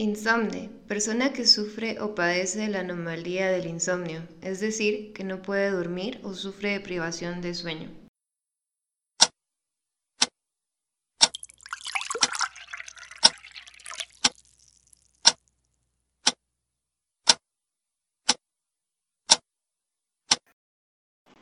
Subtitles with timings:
[0.00, 5.72] Insomne, persona que sufre o padece la anomalía del insomnio, es decir, que no puede
[5.72, 7.90] dormir o sufre de privación de sueño.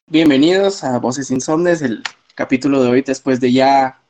[0.06, 2.02] Bienvenidos a Voces Insomnes, el
[2.34, 4.00] capítulo de hoy después de ya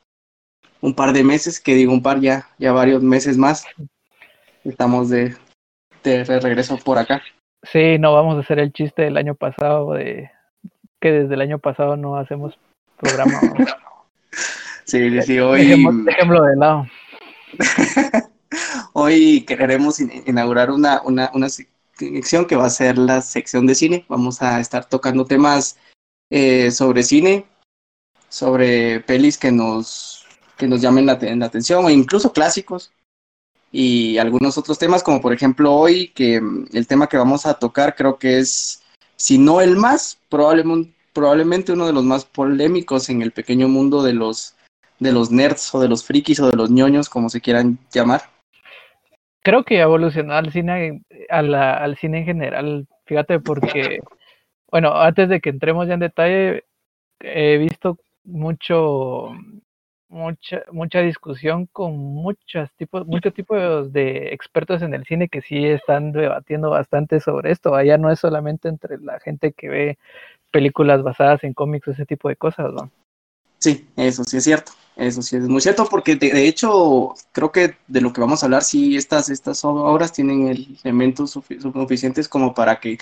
[0.79, 3.65] un par de meses, que digo un par, ya, ya varios meses más.
[4.67, 5.35] Estamos de,
[6.03, 7.21] de regreso por acá.
[7.63, 10.29] Sí, no vamos a hacer el chiste del año pasado, de
[10.99, 12.59] que desde el año pasado no hacemos
[12.97, 13.39] programa.
[14.83, 15.71] sí, sí, hoy...
[16.07, 16.85] ejemplo de lado.
[18.93, 24.05] hoy queremos inaugurar una, una, una sección que va a ser la sección de cine.
[24.09, 25.77] Vamos a estar tocando temas
[26.29, 27.45] eh, sobre cine,
[28.27, 30.25] sobre pelis que nos,
[30.57, 32.91] que nos llamen la, atención o incluso clásicos
[33.79, 37.53] y algunos otros temas como por ejemplo hoy que mm, el tema que vamos a
[37.53, 38.81] tocar creo que es
[39.15, 44.01] si no el más probablemente probablemente uno de los más polémicos en el pequeño mundo
[44.01, 44.55] de los
[44.99, 48.21] de los nerds o de los frikis o de los ñoños como se quieran llamar.
[49.43, 53.99] Creo que evolucionó al cine al cine en general fíjate porque
[54.71, 56.65] bueno, antes de que entremos ya en detalle,
[57.19, 59.31] he visto mucho,
[60.09, 65.65] mucha, mucha discusión con muchos tipos, muchos tipos de expertos en el cine que sí
[65.65, 67.75] están debatiendo bastante sobre esto.
[67.75, 69.97] Allá no es solamente entre la gente que ve
[70.51, 72.89] películas basadas en cómics, ese tipo de cosas, ¿no?
[73.59, 74.71] Sí, eso sí es cierto.
[74.95, 78.47] Eso sí es muy cierto, porque de, hecho creo que de lo que vamos a
[78.47, 80.47] hablar, sí, estas, estas obras tienen
[80.83, 82.97] elementos suficientes como para que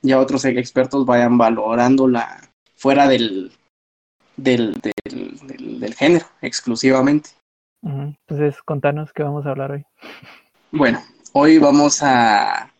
[0.00, 2.40] ya otros expertos vayan valorándola
[2.76, 3.50] fuera del,
[4.42, 7.30] del, del, género exclusivamente.
[7.82, 9.84] Entonces, contanos qué vamos a hablar hoy.
[10.70, 12.70] Bueno, hoy vamos a,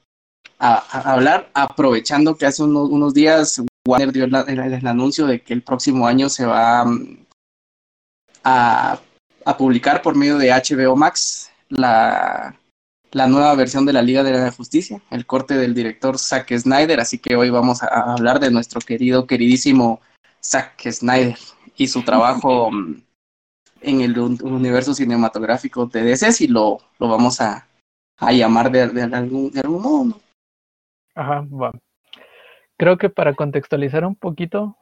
[0.59, 5.63] a, hablar, aprovechando que hace unos, unos días Warner dio el, anuncio de que el
[5.63, 7.27] próximo año se va mm,
[8.45, 9.01] a,
[9.45, 12.55] a publicar por medio de HBO Max la,
[13.13, 17.01] la nueva versión de la Liga de la Justicia, el corte del director Zack Snyder,
[17.01, 20.01] así que hoy vamos a hablar de nuestro querido, queridísimo
[20.43, 21.37] Zack Snyder
[21.81, 23.03] y su trabajo mm,
[23.81, 27.67] en el universo cinematográfico de DC, si lo, lo vamos a,
[28.19, 30.21] a llamar de, de, algún, de algún modo.
[31.15, 31.81] Ajá, bueno.
[32.77, 34.77] Creo que para contextualizar un poquito,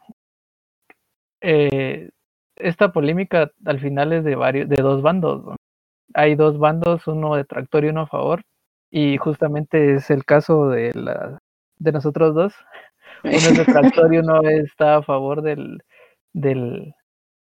[1.41, 2.11] eh,
[2.57, 5.45] esta polémica al final es de varios, de dos bandos.
[5.45, 5.57] ¿no?
[6.15, 8.43] hay dos bandos, uno detractor y uno a favor,
[8.91, 11.39] y justamente es el caso de, la,
[11.77, 12.55] de nosotros dos.
[13.23, 15.81] Uno es detractor y uno está a favor del,
[16.33, 16.95] del,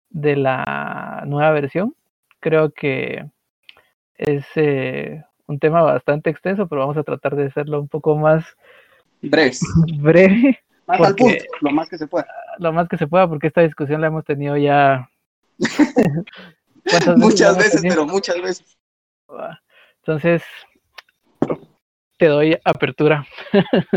[0.09, 1.95] de la nueva versión.
[2.39, 3.25] Creo que
[4.15, 8.45] es eh, un tema bastante extenso, pero vamos a tratar de hacerlo un poco más
[9.21, 9.55] breve.
[9.99, 12.27] breve más al punto, lo más que se pueda.
[12.57, 15.09] Lo más que se pueda, porque esta discusión la hemos tenido ya
[17.17, 18.77] muchas veces, pero muchas veces.
[19.99, 20.43] Entonces,
[22.17, 23.25] te doy apertura.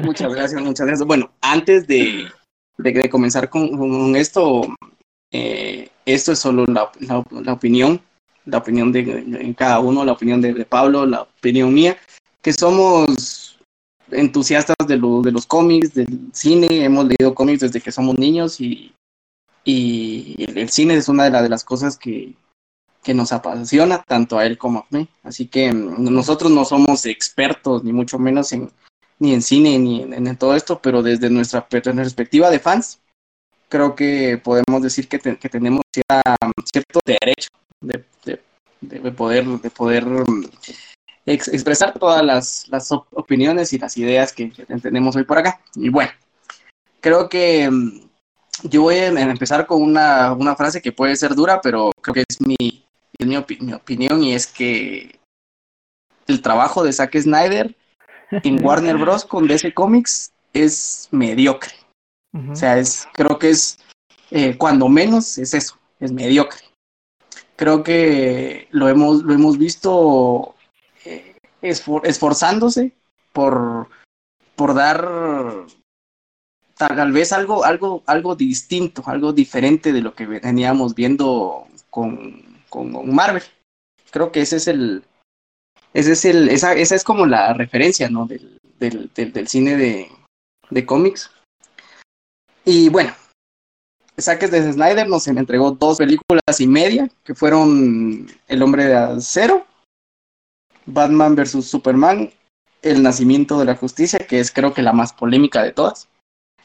[0.02, 1.06] Muchas gracias, muchas gracias.
[1.06, 2.28] Bueno, antes de,
[2.78, 4.62] de, comenzar con, esto,
[5.30, 8.00] eh, esto es solo la, la, opinión,
[8.44, 11.96] la opinión de, cada uno, la opinión de, Pablo, la opinión mía,
[12.40, 13.58] que somos
[14.10, 18.60] entusiastas de, lo, de los cómics, del cine, hemos leído cómics desde que somos niños
[18.60, 18.92] y,
[19.64, 22.34] y el, cine es una de, de las cosas que,
[23.02, 25.08] que nos apasiona tanto a él como a mí.
[25.22, 28.70] Así que mm, nosotros no somos expertos, ni mucho menos en,
[29.22, 33.00] ni en cine, ni en, todo esto, pero desde nuestra perspectiva de fans,
[33.68, 37.48] creo que podemos decir que, que tenemos cierto derecho
[37.80, 38.04] de,
[38.80, 40.44] de, poder, de poder mm,
[41.24, 42.24] expresar todas
[42.68, 44.50] las, opiniones y las ideas que,
[44.82, 45.60] tenemos hoy por acá.
[45.76, 46.10] Y bueno,
[47.00, 48.00] creo que mm,
[48.64, 52.40] yo voy a empezar con una, frase que puede ser dura, pero creo que es
[52.40, 52.84] mi,
[53.76, 55.20] opinión y es que
[56.26, 57.76] el trabajo de Zack Snyder
[58.32, 59.24] en Warner Bros.
[59.24, 61.72] con DC Comics es mediocre.
[62.50, 63.78] O sea, es, creo que es,
[64.30, 66.60] eh, cuando menos es eso, es mediocre.
[67.56, 70.54] Creo que lo hemos, lo hemos visto
[71.04, 72.92] eh, esforzándose
[73.34, 73.88] por,
[74.56, 75.06] por dar
[76.74, 83.14] tal vez algo, algo, algo distinto, algo diferente de lo que veníamos viendo con, con
[83.14, 83.42] Marvel.
[84.10, 85.04] Creo que ese es el,
[85.94, 88.26] ese es el, esa, esa es como la referencia, ¿no?
[88.26, 89.10] Del,
[89.46, 90.08] cine de,
[90.70, 91.30] de cómics.
[92.64, 93.12] Y bueno,
[94.16, 99.66] Saques de Snyder nos entregó dos películas y media, que fueron El Hombre de Acero
[100.86, 101.64] Batman vs.
[101.64, 102.30] Superman,
[102.82, 106.08] El nacimiento de la justicia, que es creo que la más polémica de todas.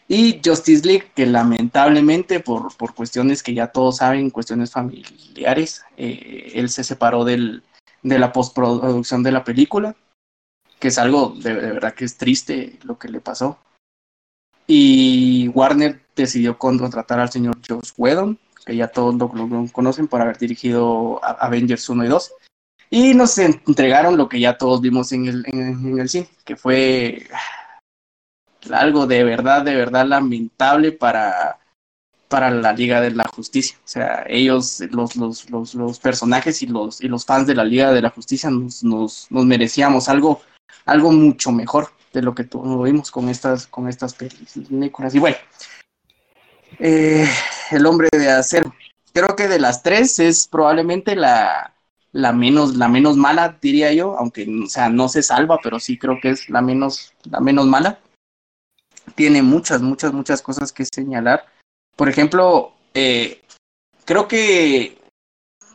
[0.08, 6.54] Y Justice League, que lamentablemente por, por cuestiones que ya todos saben, cuestiones familiares, eh,
[6.56, 7.62] él se separó del,
[8.08, 9.96] de la postproducción de la película,
[10.80, 13.60] que es algo de, verdad que es triste lo que le pasó.
[14.68, 20.38] Y Warner decidió contratar al señor Josh Whedon, que ya todos lo, conocen por haber
[20.38, 22.34] dirigido Avengers 1 y 2.
[22.90, 27.28] Y nos entregaron lo que ya todos vimos en el, en, el cine, que fue
[28.72, 31.60] algo de verdad, de verdad lamentable para,
[32.28, 33.78] para la Liga de la Justicia.
[33.80, 37.64] O sea, ellos, los, los, los, los personajes y los, y los fans de la
[37.64, 40.42] Liga de la Justicia nos, nos, nos merecíamos algo,
[40.86, 45.14] algo mucho mejor de lo que tuvimos con estas, con estas películas.
[45.16, 45.38] Y bueno,
[46.80, 47.28] eh,
[47.72, 48.74] el hombre de acero.
[49.14, 51.74] Creo que de las tres es probablemente la,
[52.12, 55.98] la menos, la menos mala, diría yo, aunque o sea, no se salva, pero sí
[55.98, 58.00] creo que es la menos, la menos mala.
[59.16, 61.46] Tiene muchas, muchas, muchas cosas que señalar.
[61.98, 63.42] Por ejemplo, eh,
[64.06, 64.98] creo que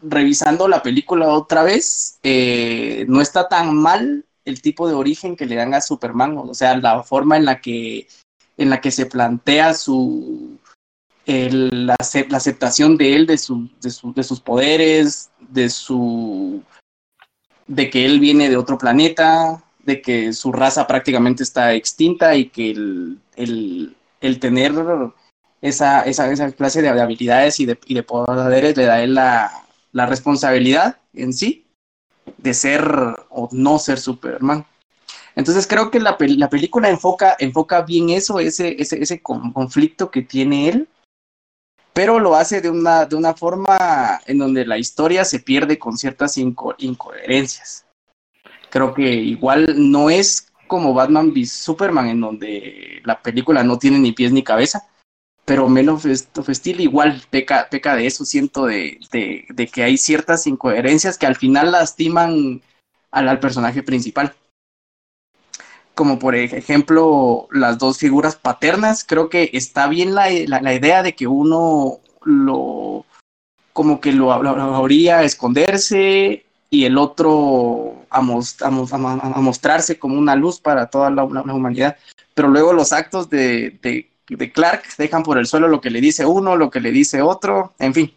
[0.01, 5.47] revisando la película otra vez, eh, no está tan mal el tipo de origen que
[5.47, 8.09] le dan a Superman, o sea, la forma en la que,
[8.57, 10.59] en la que se plantea su,
[11.27, 16.63] la, aceptación de él, de, su, de, sus poderes, de su
[17.67, 22.49] de que él viene de otro planeta, de que su raza prácticamente está extinta y
[22.49, 23.19] que el,
[24.21, 24.73] el, tener
[25.63, 29.15] esa, esa, esa, clase de habilidades y de, y de poderes le da a él
[29.15, 31.67] la, la responsabilidad en sí
[32.37, 32.85] de ser
[33.31, 34.67] o no ser Superman.
[35.35, 40.23] Entonces creo que la, la película enfoca, enfoca bien eso, ese, ese, ese conflicto que
[40.23, 40.89] tiene él,
[41.93, 45.97] pero lo hace de una, de una forma en donde la historia se pierde con
[45.97, 47.87] ciertas incoherencias.
[48.69, 53.99] Creo que igual no es como Batman v Superman, en donde la película no tiene
[53.99, 54.89] ni pies ni cabeza,
[55.45, 56.07] pero Men of,
[56.67, 61.73] igual peca, peca de eso, siento de, de, que hay ciertas incoherencias que al final
[61.73, 62.63] lastiman
[63.11, 64.35] al, al personaje principal.
[65.95, 71.15] Como por ejemplo las dos figuras paternas, creo que está bien la, la, idea de
[71.15, 73.05] que uno lo
[73.75, 80.35] como que lo, habría a esconderse y el otro a, a, a, mostrarse como una
[80.35, 81.97] luz para toda la, humanidad,
[82.33, 86.01] pero luego los actos de, de, de, Clark dejan por el suelo lo que le
[86.01, 88.15] dice uno, lo que le dice otro, en fin.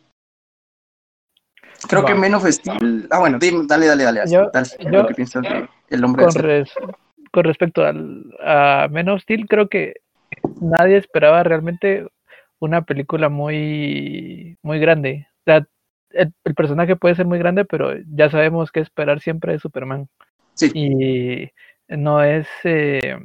[1.87, 3.07] Creo que menos Steel...
[3.11, 4.21] Ah, bueno, dale, dale, dale.
[4.27, 4.49] Yo,
[4.89, 5.45] lo que piensas
[5.89, 6.25] el hombre
[7.35, 9.95] con respecto al, a Men of Steel, creo que
[10.61, 12.07] nadie esperaba realmente
[12.59, 15.27] una película muy, muy grande.
[15.39, 15.67] O sea,
[16.11, 20.07] el, personaje puede ser muy grande, pero ya sabemos qué esperar siempre de Superman.
[20.53, 20.71] Sí.
[20.73, 21.51] Y
[21.93, 23.19] no es eh,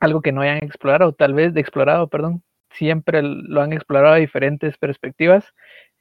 [0.00, 2.42] algo que no hayan explorado, tal vez de explorado, perdón.
[2.70, 5.44] Siempre lo han explorado a diferentes perspectivas.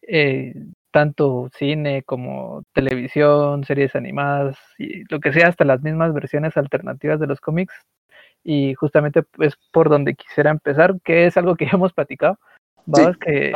[0.02, 0.54] Eh,
[0.92, 7.20] tanto cine como televisión, series animadas y lo que sea, hasta las mismas versiones alternativas
[7.20, 7.74] de los cómics.
[8.44, 12.40] Y justamente es por donde quisiera empezar, que es algo que ya hemos platicado,
[13.20, 13.54] que,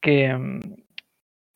[0.00, 0.60] que mm,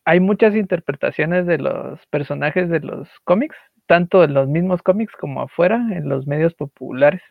[0.04, 5.42] hay muchas interpretaciones de los personajes de los cómics, tanto en los mismos cómics como
[5.42, 7.22] afuera, en los medios populares.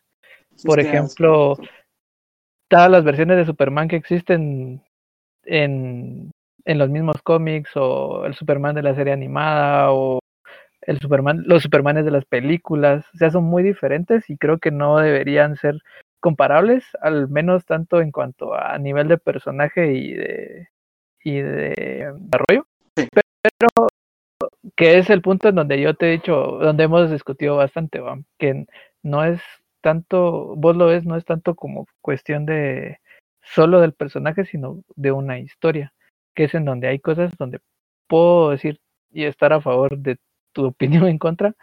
[0.63, 1.57] Por ejemplo,
[2.69, 4.81] todas las versiones de Superman que existen
[5.45, 6.31] en
[6.65, 10.19] en los mismos cómics o el Superman de la serie animada o
[10.81, 14.71] el Superman, los Supermanes de las películas, o sea, son muy diferentes y creo que
[14.71, 15.79] no deberían ser
[16.19, 20.67] comparables, al menos tanto en cuanto a nivel de personaje y de
[21.23, 22.67] y de desarrollo.
[22.95, 23.87] Pero
[24.75, 28.01] que es el punto en donde yo te he dicho, donde hemos discutido bastante,
[28.37, 28.65] que
[29.03, 29.41] no es
[29.83, 32.99] tanto, vos lo ves, no es tanto como cuestión de
[33.43, 35.93] solo del personaje, sino de una historia
[36.33, 37.59] que es en donde hay cosas donde
[38.07, 38.79] puedo decir
[39.11, 40.17] y estar a favor de
[40.53, 41.53] tu opinión en contra,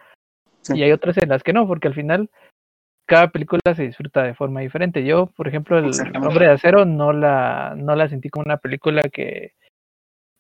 [0.68, 2.30] y hay otras en las que no, porque al final
[3.06, 5.04] cada película se disfruta de forma diferente.
[5.04, 5.90] Yo, por ejemplo, El
[6.22, 9.54] Hombre de Acero no la, no la sentí como una película que,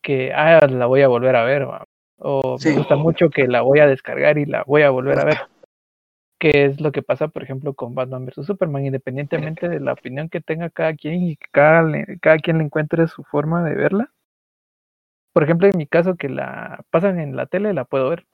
[0.02, 1.66] que ah, la voy a volver a ver,
[2.18, 5.24] o me gusta mucho que la voy a descargar y la voy a volver a
[5.24, 5.38] ver
[6.40, 8.46] que es lo que pasa, por ejemplo, con Batman vs.
[8.46, 11.86] Superman, independientemente de la opinión que tenga cada quien y que cada,
[12.20, 14.10] cada quien le encuentre su forma de verla.
[15.34, 18.24] Por ejemplo, en mi caso, que la pasan en la tele, la puedo ver.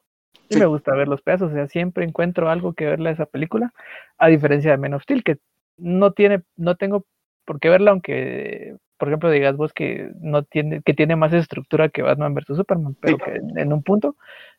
[0.49, 3.73] Y me gusta ver los pedazos, o sea, siempre encuentro algo que verla esa película,
[4.19, 5.39] a diferencia de Men of Steel, que
[5.77, 7.05] no tiene, no tengo
[7.45, 11.89] por qué verla, aunque, por ejemplo, digas vos que no tiene, que tiene más estructura
[11.89, 12.57] que Batman vs.
[12.57, 14.15] Superman, pero que en un punto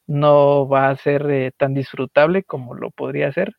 [0.08, 3.56] no va a ser eh, tan disfrutable como lo podría ser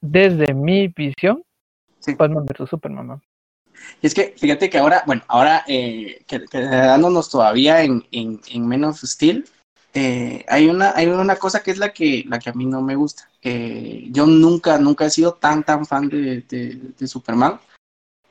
[0.00, 1.42] desde mi visión
[1.98, 2.14] sí.
[2.14, 3.22] Batman vs Superman.
[4.00, 8.84] Y es que fíjate que ahora, bueno, ahora eh, quedándonos todavía en, en, en Men
[8.84, 9.44] of Steel,
[9.96, 12.82] eh, hay, una, hay una cosa que es la que, la que a mí no
[12.82, 13.30] me gusta.
[13.42, 16.42] Eh, yo nunca, nunca he sido tan, tan fan de,
[16.98, 17.60] de, Superman,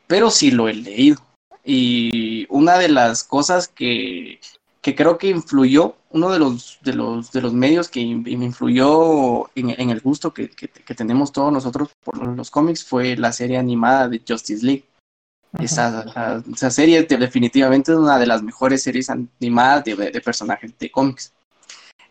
[0.05, 1.21] pero sí lo he leído.
[1.63, 4.41] Y una de las cosas que,
[4.83, 9.49] que creo que influyó, uno de los, de los, de los medios que me influyó
[9.55, 13.31] en, en el gusto que, que, que, tenemos todos nosotros por los cómics fue la
[13.31, 14.83] serie animada de Justice League.
[15.57, 20.91] Esa, esa, serie definitivamente es una de las mejores series animadas de, de personajes de
[20.91, 21.31] cómics.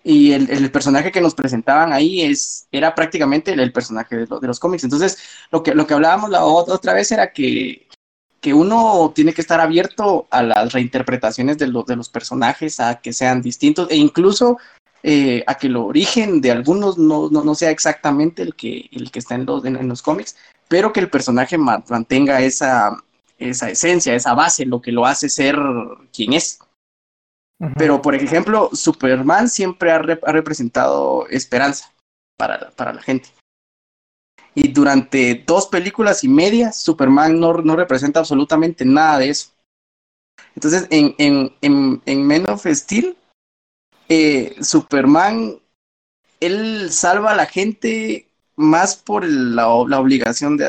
[0.03, 4.47] Y el, el, personaje que nos presentaban ahí es, era prácticamente el, personaje de, de,
[4.47, 4.85] los cómics.
[4.85, 5.19] Entonces,
[5.51, 7.87] lo que, lo que hablábamos la otra vez era que,
[8.43, 13.13] que uno tiene que estar abierto a las reinterpretaciones de, de los personajes, a que
[13.13, 14.59] sean distintos e incluso
[15.05, 19.13] eh, a que el origen de algunos no, no, no, sea exactamente el que, el
[19.13, 20.37] que está en los, en, en los cómics,
[20.69, 22.97] pero que el personaje mantenga esa,
[23.39, 25.57] esa esencia, esa base, lo que lo hace ser
[26.13, 26.59] quien es.
[27.77, 31.93] Pero, por ejemplo, Superman siempre ha, ha representado esperanza
[32.37, 33.29] para, para, la gente.
[34.55, 39.51] Y durante dos películas y media, Superman no, no representa absolutamente nada de eso.
[40.55, 43.17] Entonces, en, en, en, en Men of Steel,
[44.09, 45.59] eh, Superman,
[46.41, 50.67] él salva a la gente más por la, la obligación de,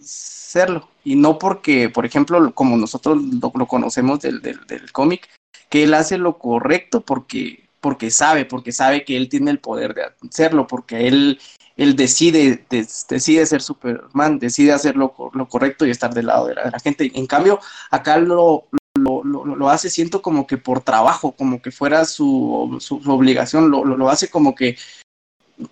[0.00, 0.88] hacerlo.
[1.04, 5.28] Y no porque, por ejemplo, como nosotros lo, lo conocemos del, del, del cómic,
[5.68, 9.94] que él hace lo correcto porque, porque sabe, porque sabe que él tiene el poder
[9.94, 11.40] de hacerlo, porque él,
[11.80, 16.46] él decide, de, decide ser Superman, decide hacer lo, lo, correcto y estar del lado
[16.46, 17.10] de la, de la gente.
[17.14, 17.58] En cambio,
[17.90, 18.66] acá lo,
[18.98, 24.10] lo, lo, hace, siento como que por trabajo, como que fuera su, su, obligación, lo,
[24.10, 24.76] hace como que,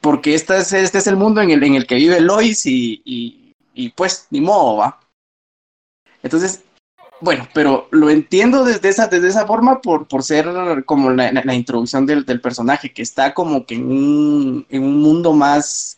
[0.01, 3.03] porque este es, este es el mundo en el, en el que vive Lois y,
[3.05, 4.99] y, y pues ni modo, va.
[6.23, 6.65] Entonces,
[7.21, 10.47] bueno, pero lo entiendo desde esa, desde esa forma por, por ser
[10.87, 14.85] como la, la, la introducción del, del, personaje, que está como que en un, en
[14.85, 15.98] un mundo más,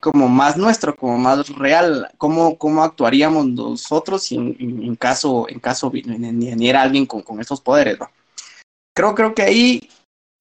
[0.00, 5.60] como más nuestro, como más real, cómo, cómo actuaríamos nosotros si en, en, caso, en
[5.60, 8.10] caso viniera alguien con, con estos poderes, ¿no?
[8.94, 9.88] Creo, creo que ahí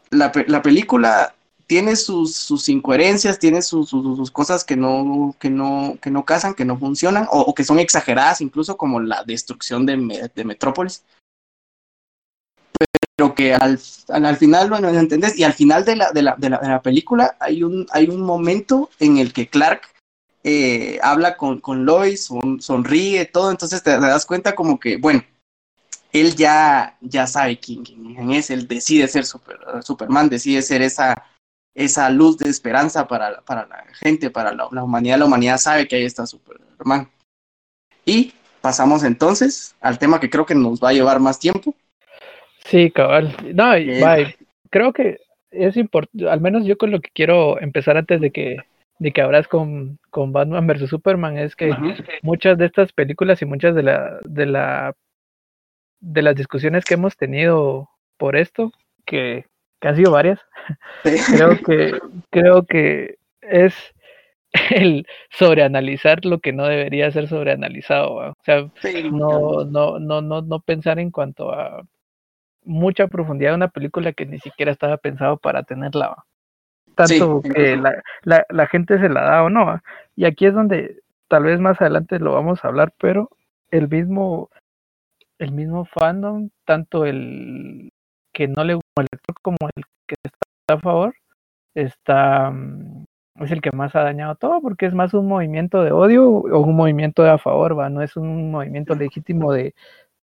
[0.09, 1.35] la, la película
[1.67, 6.25] tiene sus, sus incoherencias, tiene sus, sus, sus, cosas que no, que, no, que no
[6.25, 10.43] casan, que no funcionan, o, o que son exageradas, incluso como la destrucción de, de
[10.45, 11.03] Metrópolis.
[13.35, 15.37] Que al, al, final, bueno, ¿entendés?
[15.37, 18.07] Y al final de la, de la, de la, de la película hay un, hay
[18.07, 19.81] un momento en el que Clark
[20.43, 25.23] eh, habla con, con Lois, son, sonríe, todo, entonces te, das cuenta como que, bueno,
[26.13, 27.83] él ya, ya sabe quién,
[28.31, 31.25] es, él decide ser super, Superman, decide ser esa
[31.75, 35.17] esa luz de esperanza para, para la gente, para la, la, humanidad.
[35.17, 37.09] La humanidad sabe que ahí está Superman.
[38.05, 41.73] Y pasamos entonces al tema que creo que nos va a llevar más tiempo.
[42.69, 43.35] Sí, cabal.
[43.55, 44.35] No, eh,
[44.69, 45.17] creo que
[45.49, 48.57] es importante, al menos yo con lo que quiero empezar antes de que
[48.99, 51.73] de que hablas con, con Batman versus Superman es que
[52.21, 54.93] muchas de estas películas y muchas de la de la
[56.01, 58.71] de las discusiones que hemos tenido por esto
[59.05, 59.45] que
[59.79, 60.39] que han sido varias,
[61.05, 61.15] sí.
[61.37, 61.99] creo que
[62.29, 63.73] creo que es
[64.69, 70.41] el sobreanalizar lo que no debería ser sobreanalizado, o sea, sí, no, no, no, no,
[70.41, 71.83] no pensar en cuanto a
[72.63, 76.25] mucha profundidad de una película que ni siquiera estaba pensado para tenerla,
[76.95, 79.79] tanto sí, que la, la, la, gente se la da o no,
[80.15, 83.29] y aquí es donde tal vez más adelante lo vamos a hablar, pero
[83.71, 84.49] el mismo
[85.39, 87.91] el mismo fandom, tanto el
[88.33, 91.15] que no le gusta el lector como el que está a favor,
[91.73, 95.91] está mm, es el que más ha dañado todo porque es más un movimiento de
[95.91, 99.73] odio o un movimiento de a favor, va, no es un movimiento legítimo de,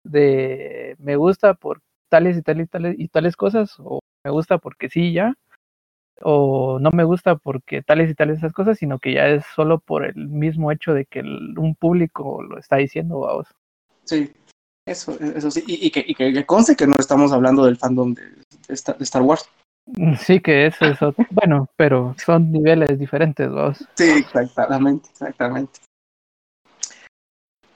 [0.03, 1.81] de me gusta por
[2.13, 5.33] tales y tales y tales y tales cosas o me gusta porque sí ya
[6.21, 9.79] o no me gusta porque tales y tales esas cosas, sino que ya es solo
[9.79, 13.47] por el mismo hecho de que el, un público lo está diciendo, vamos.
[14.03, 14.31] Sí,
[14.85, 18.13] eso, eso sí, y, y, que, y, que, conste que no estamos hablando del fandom
[18.13, 18.21] de,
[18.67, 19.49] de, Star, de Star, Wars.
[19.87, 21.25] Mm, sí, que eso es otro.
[21.31, 23.83] bueno, pero son niveles diferentes, vos.
[23.95, 25.79] Sí, exactamente, exactamente.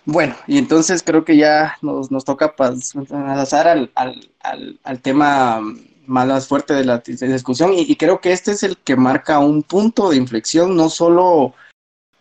[0.10, 5.62] Bueno, y entonces creo que ya nos, nos toca pasar al, al, al, al, tema
[6.06, 9.64] más fuerte de la discusión y, y, creo que este es el que marca un
[9.64, 11.54] punto de inflexión, no solo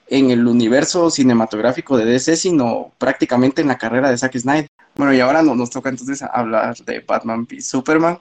[0.08, 4.66] en el universo cinematográfico de DC, sino prácticamente en la carrera de Zack Snyder.
[4.96, 8.18] Bueno, y ahora nos, nos toca entonces hablar de Batman v Superman.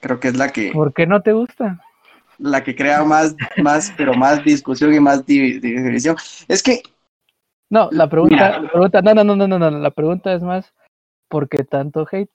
[0.00, 0.72] Creo que es la que...
[0.72, 1.80] ¿Por qué no te gusta?
[2.40, 6.16] la que crea más, más, pero más discusión y más división.
[6.48, 6.82] Es que.
[7.70, 10.74] No, la pregunta, la pregunta, no, no, no, no, no, no, la pregunta es más,
[11.28, 12.30] ¿por qué tanto hate?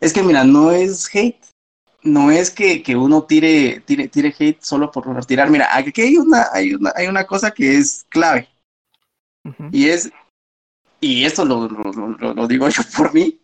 [0.00, 1.44] Es que mira, no es hate,
[2.02, 5.50] no es que, que uno tire, tire, tire hate solo por tirar.
[5.50, 8.48] Mira, aquí hay una, hay una, hay una cosa que es clave.
[9.72, 10.12] Y es,
[11.00, 13.40] y esto lo, lo, lo, digo yo por mí,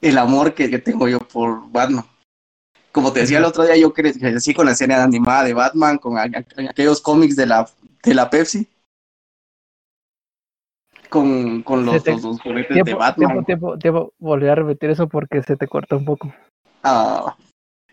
[0.00, 2.04] el amor que, que, tengo yo por Batman.
[2.92, 6.16] Como te decía el otro día, yo crecí con la serie animada de Batman, con
[6.16, 7.68] aquellos cómics de la,
[8.02, 8.66] de la Pepsi.
[11.08, 13.44] Con, con los, dos juguetes de Batman.
[13.44, 16.32] Tiempo, tiempo, volví a repetir eso porque se te cortó un poco.
[16.82, 17.36] Ah,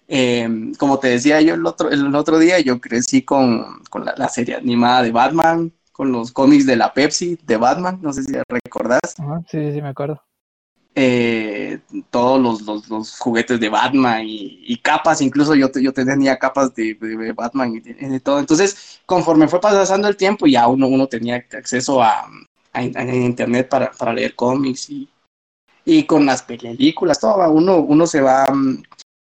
[0.08, 4.30] eh, como te decía yo el otro, el otro día, yo crecí con, con la,
[4.30, 8.34] serie animada de Batman, con los cómics de la Pepsi de Batman, no sé si
[8.48, 9.16] recordás.
[9.50, 10.22] sí, sí, me acuerdo.
[10.96, 11.80] Eh,
[12.12, 17.74] todos los, los, juguetes de Batman y, capas, incluso yo, yo tenía capas de, Batman
[17.76, 18.40] y de, todo.
[18.40, 22.30] Entonces, conforme fue pasando el tiempo, ya uno, uno tenía acceso a,
[22.74, 25.10] a, internet para, para, leer cómics y,
[25.86, 28.52] y con las películas, todo, uno, uno se va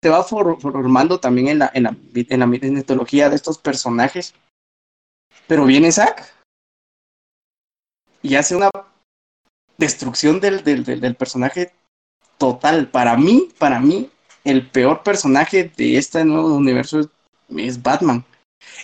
[0.03, 4.35] se va formando también en la, en la, en la mitología de estos personajes.
[5.47, 6.25] Pero viene Zack
[8.23, 8.71] y hace una
[9.77, 11.73] destrucción del, del, del, personaje
[12.37, 12.89] total.
[12.91, 14.11] Para mí, para mí,
[14.45, 17.01] el peor personaje de este nuevo universo
[17.57, 18.25] es, Batman.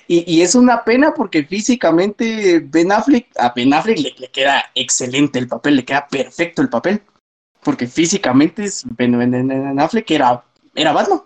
[0.06, 4.70] Y, y, es una pena porque físicamente Ben Affleck, a Ben Affleck le, le, queda
[4.74, 7.02] excelente el papel, le queda perfecto el papel.
[7.62, 11.22] Porque físicamente es Ben, ben Affleck era era Batman.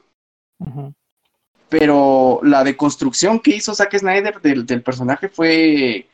[1.68, 6.08] Pero la deconstrucción que hizo Zack Snyder del, del personaje fue.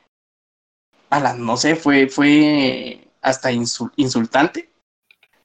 [1.10, 4.70] A la, no sé, fue, fue hasta insultante.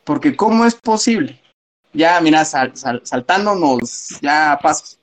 [0.04, 1.42] Porque, ¿cómo es posible?
[1.94, 5.00] Ya, mira, saltándonos ya pasos.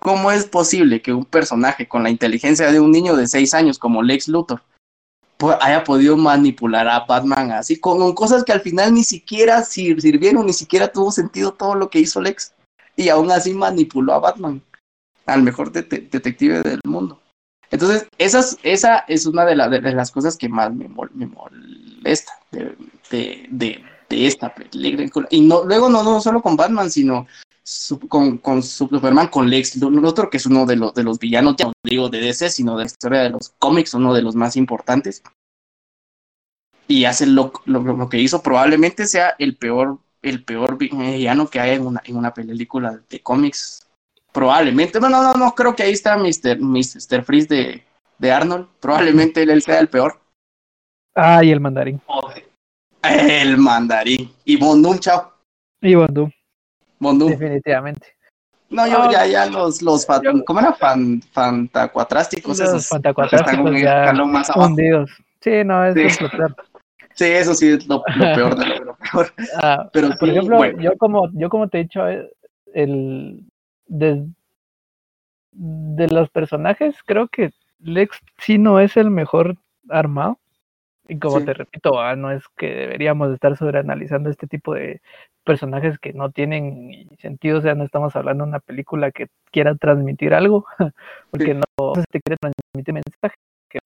[0.00, 3.78] ¿Cómo es posible que un personaje con la inteligencia de un niño de seis años
[3.78, 4.62] como Lex Luthor
[5.60, 10.52] haya podido manipular a Batman así, con, cosas que al final ni siquiera sirvieron, ni
[10.52, 12.52] siquiera tuvo sentido todo lo que hizo Lex.
[12.96, 14.62] Y aún así manipuló a Batman,
[15.26, 17.20] al mejor detective del mundo.
[17.70, 22.76] Entonces, esas, esa es una de, de, las cosas que más me, molesta de,
[23.10, 25.28] de, esta película.
[25.30, 27.26] Y no, luego no, no solo con Batman, sino
[28.08, 31.66] con, con Superman, con Lex Luthor, que es uno de los, de los villanos, ya
[31.66, 34.56] no digo de DC, sino de la historia de los cómics, uno de los más
[34.56, 35.22] importantes.
[36.88, 41.76] Y hace lo, lo, que hizo, probablemente sea el peor, el peor villano que hay
[41.76, 43.86] en una, en una película de cómics.
[44.32, 46.58] Probablemente, bueno, no, no, creo que ahí está Mr.
[46.60, 47.22] Mr.
[47.24, 47.84] Freeze de,
[48.18, 48.66] de Arnold.
[48.80, 50.20] Probablemente él sea el peor.
[51.14, 52.00] Ah, y el mandarín.
[53.02, 54.32] El mandarín.
[54.44, 55.32] Y Bondum, chao.
[55.80, 56.30] Y Bondum.
[57.00, 58.06] Definitivamente.
[58.68, 60.06] No, yo ya, ya los, los
[60.46, 60.72] ¿cómo era?
[60.74, 62.88] Fan, fantacuatrásticos los esos.
[62.88, 65.10] Fantacuatrásticos ya más hundidos.
[65.40, 66.56] Sí, no, eso es lo peor.
[67.14, 68.02] Sí, eso sí es lo,
[68.34, 69.32] peor de lo, peor.
[69.56, 72.30] Ah, Pero por ejemplo, yo como yo como te he dicho, eh,
[72.72, 73.44] el
[73.86, 74.24] de,
[75.52, 79.56] de los personajes, creo que Lex sí no es el mejor
[79.88, 80.38] armado.
[81.10, 85.02] Y como te repito, ah, no es que deberíamos estar sobreanalizando este tipo de
[85.42, 89.74] personajes que no tienen sentido, o sea, no estamos hablando de una película que quiera
[89.74, 90.66] transmitir algo,
[91.32, 93.34] porque no se te quiere transmitir mensaje,
[93.68, 93.80] que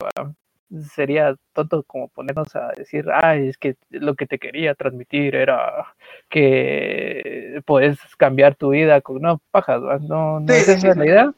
[0.94, 5.94] sería tonto como ponernos a decir, ah, es que lo que te quería transmitir era
[6.28, 11.34] que puedes cambiar tu vida con, no, pajas, no, no es esa la idea,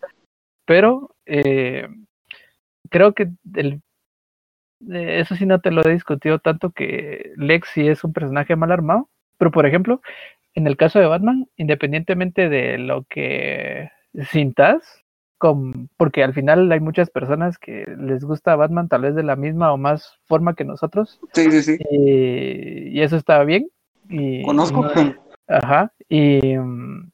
[0.65, 1.87] pero eh,
[2.91, 3.83] creo que el
[4.93, 8.57] eh, eso sí no te lo he discutido tanto que Lex sí es un personaje
[8.57, 9.09] mal armado,
[9.39, 10.01] pero por ejemplo,
[10.55, 13.91] en el caso de Batman, independientemente de lo que
[14.31, 15.05] sintas,
[15.97, 19.73] porque al final hay muchas personas que les gusta Batman tal vez de la misma
[19.73, 21.21] o más forma que nosotros.
[21.35, 21.79] Sí, sí, sí.
[21.91, 23.69] Y, eso está bien.
[24.09, 24.87] Y, Conozco.
[25.47, 25.93] ajá.
[26.09, 27.11] Y mm,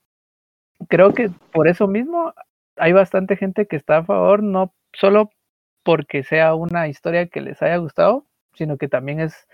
[0.89, 2.33] creo que por eso mismo
[2.77, 5.31] hay bastante gente que está a favor, no solo
[5.83, 9.47] porque sea una historia que les haya gustado, sino que también es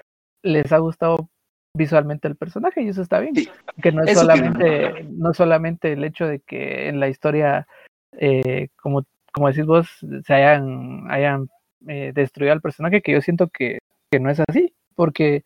[0.42, 1.28] les ha gustado
[1.74, 3.34] visualmente el personaje y eso está bien.
[3.82, 7.66] que no es solamente no solamente el hecho de que en la historia
[8.12, 9.88] eh, como como decís vos
[10.24, 11.48] se hayan hayan
[11.86, 13.78] eh, destruido al personaje que yo siento que,
[14.10, 15.44] que no es así porque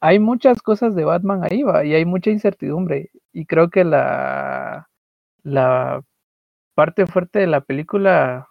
[0.00, 4.88] hay muchas cosas de Batman ahí va y hay mucha incertidumbre y creo que la
[5.42, 6.02] la
[6.74, 8.49] parte fuerte de la película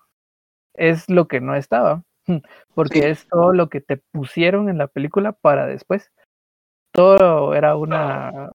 [0.80, 2.04] es lo que no estaba,
[2.74, 6.12] porque es todo lo que te pusieron en la película para después.
[6.92, 8.52] Todo era una...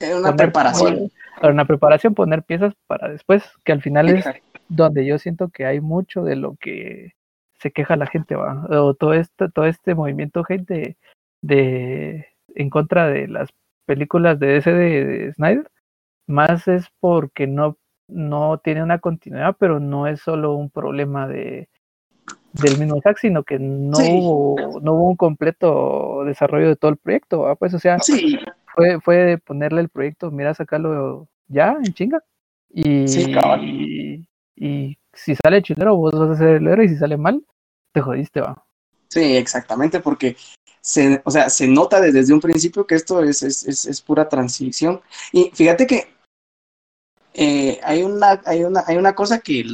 [0.00, 1.10] una preparación.
[1.40, 4.24] Para una preparación, poner piezas para después, que al final es
[4.68, 7.12] donde yo siento que hay mucho de lo que
[7.58, 8.66] se queja la gente, va.
[8.70, 10.96] O todo este, todo este movimiento gente
[11.42, 13.50] de en contra de las
[13.86, 15.70] películas de ese de, Snyder,
[16.26, 17.76] más es porque no,
[18.08, 21.68] no tiene una continuidad, pero no es solo un problema de
[22.52, 26.96] del mismo Zack, sino que no hubo, no hubo un completo desarrollo de todo el
[26.96, 27.98] proyecto, pues o sea,
[28.74, 32.22] fue, fue de ponerle el proyecto, mira, sacarlo ya en chinga.
[32.70, 37.16] Y, y, y, si sale chilero, vos vas a ser el héroe, y si sale
[37.16, 37.44] mal,
[37.92, 38.64] te jodiste, va.
[39.08, 40.36] Sí, exactamente, porque
[40.80, 45.00] se, o sea, se nota desde un principio que esto es, es, es, pura transición.
[45.32, 46.13] Y fíjate que
[47.34, 49.64] eh, hay, una, hay, una, hay una cosa que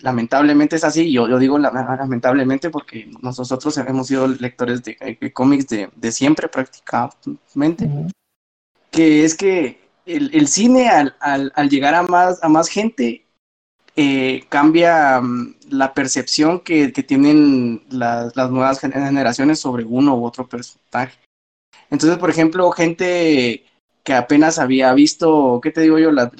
[0.00, 4.96] lamentablemente es así, yo, yo digo lamentablemente porque nosotros hemos sido lectores de,
[5.32, 7.90] cómics de, de, siempre prácticamente,
[8.92, 13.26] que es que el, el cine al, al, al, llegar a más, a más gente
[13.96, 21.18] eh, cambia mm, la percepción que, tienen las, nuevas generaciones sobre uno u otro personaje.
[21.90, 23.64] Entonces, por ejemplo, gente
[24.02, 26.10] que apenas había visto, ¿qué te digo yo?
[26.12, 26.30] La,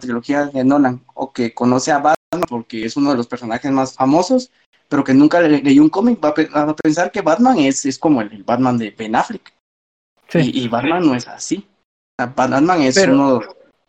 [0.00, 3.94] trilogía de Nolan, o que conoce a Batman porque es uno de los personajes más
[3.94, 4.50] famosos,
[4.88, 8.20] pero que nunca le, leyó un cómic, va, a pensar que Batman es, es como
[8.20, 9.52] el, Batman de Ben Affleck.
[10.34, 11.66] Y, Batman no es así.
[12.16, 13.42] Batman es uno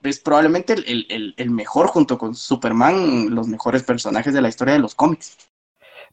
[0.04, 4.80] es probablemente el, el, mejor junto con Superman, los mejores personajes de la historia de
[4.80, 5.38] los cómics.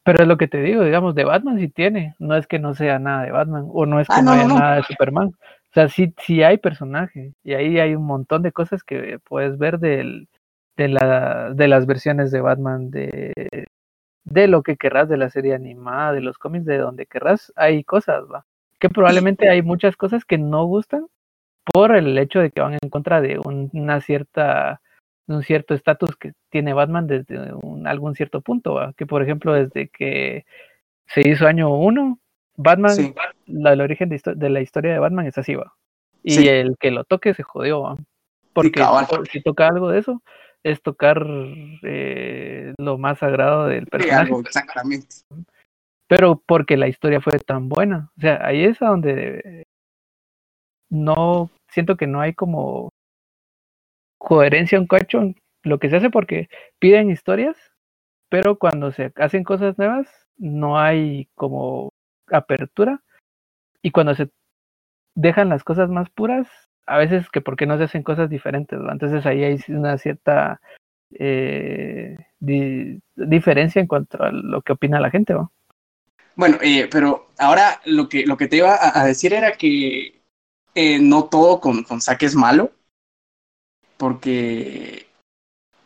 [0.02, 2.74] Pero es lo que te digo, digamos, de Batman sí tiene, no es que no
[2.74, 5.32] sea nada de Batman, o no es que ah, no, haya nada de Superman.
[5.70, 9.56] O sea, sí, sí hay personaje, y ahí hay un montón de cosas que puedes
[9.56, 10.28] ver del,
[10.76, 13.32] de, la, de las versiones de Batman, de,
[14.24, 17.84] de lo que querrás, de la serie animada, de los cómics, de donde querrás, hay
[17.84, 18.46] cosas, va.
[18.80, 21.06] Que probablemente hay muchas cosas que no gustan,
[21.72, 24.80] por el hecho de que van en contra de una cierta
[25.26, 29.88] un cierto estatus que tiene Batman desde un, algún cierto punto, que por ejemplo desde
[29.88, 30.44] que
[31.06, 32.18] se hizo año uno,
[32.62, 33.14] Batman,
[33.46, 35.74] la, el origen de, la historia de Batman es así, va.
[36.22, 37.96] Y el que lo toque se jodió,
[38.52, 38.82] Porque
[39.30, 40.22] si toca algo de eso,
[40.62, 41.26] es tocar
[41.82, 44.32] eh, lo más sagrado del personaje.
[46.06, 48.10] Pero porque la historia fue tan buena.
[48.18, 49.64] O sea, ahí es a donde
[50.90, 52.90] no siento que no hay como
[54.18, 57.56] coherencia un cacho en lo que se hace porque piden historias,
[58.28, 61.89] pero cuando se hacen cosas nuevas no hay como
[62.30, 63.02] apertura
[63.82, 64.30] y cuando se
[65.14, 66.48] dejan las cosas más puras,
[66.86, 70.60] a veces que porque no se hacen cosas diferentes, entonces ahí hay una cierta
[71.12, 75.34] eh, diferencia en cuanto a lo que opina la gente.
[76.36, 80.22] Bueno, eh, pero ahora lo que, lo que te iba a decir era que
[80.74, 82.72] eh, no todo con, con Zack es malo,
[83.96, 85.06] porque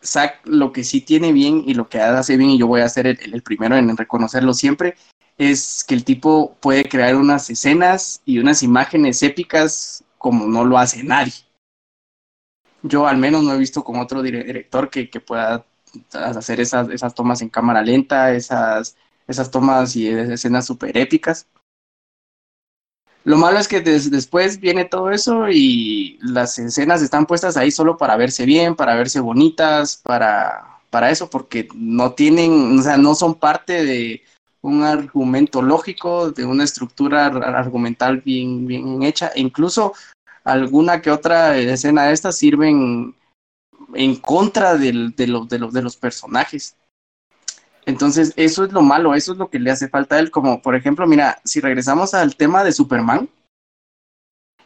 [0.02, 2.88] Zack lo que sí tiene bien y lo que hace bien, y yo voy a
[2.88, 4.96] ser el, primero en reconocerlo siempre,
[5.38, 10.78] es que el tipo puede crear unas escenas y unas imágenes épicas como no lo
[10.78, 11.32] hace nadie.
[12.82, 15.64] Yo al menos no he visto con otro director que, que pueda
[16.12, 21.46] hacer esas, esas tomas en cámara lenta, esas, esas tomas y escenas súper épicas.
[23.24, 27.96] Lo malo es que después viene todo eso y las escenas están puestas ahí solo
[27.96, 33.14] para verse bien, para verse bonitas, para, para eso, porque no tienen, o sea, no
[33.14, 34.22] son parte de
[34.64, 39.28] un argumento lógico, de una estructura argumental bien, bien hecha.
[39.34, 39.92] E incluso
[40.42, 43.14] alguna que otra escena de estas sirven
[43.94, 46.76] en contra de, de, de, de los personajes.
[47.84, 50.30] Entonces, eso es lo malo, eso es lo que le hace falta a él.
[50.30, 53.28] Como, por ejemplo, mira, si regresamos al tema de Superman,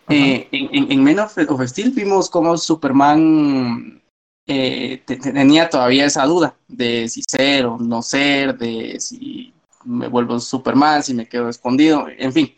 [0.08, 4.00] eh, en, en, Men of, Steel vimos cómo Superman
[4.46, 9.52] eh, tenía todavía esa duda de si ser o no ser, de si
[9.88, 12.54] me vuelvo Superman, si me quedo escondido, en fin.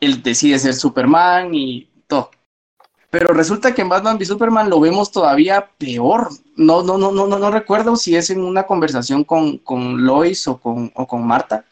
[0.00, 2.30] Él decide ser Superman y todo.
[3.10, 6.28] Pero resulta que en Batman v Superman lo vemos todavía peor.
[6.56, 10.46] No, no, no, no, no, no recuerdo si es en una conversación con, con Lois
[10.48, 11.64] o con, o con Marta.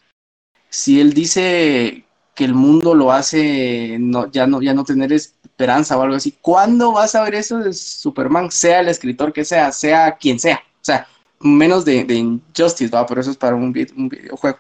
[0.69, 5.97] Si él dice que el mundo lo hace no, ya, no, ya no tener esperanza
[5.97, 6.37] o algo así.
[6.43, 8.51] ¿Cuándo vas a ver eso de Superman?
[8.51, 10.57] Sea el escritor que sea, sea quien sea.
[10.57, 11.07] O sea,
[11.41, 13.07] menos de, de Injustice, ¿va?
[13.07, 14.59] pero eso es para un, un videojuego.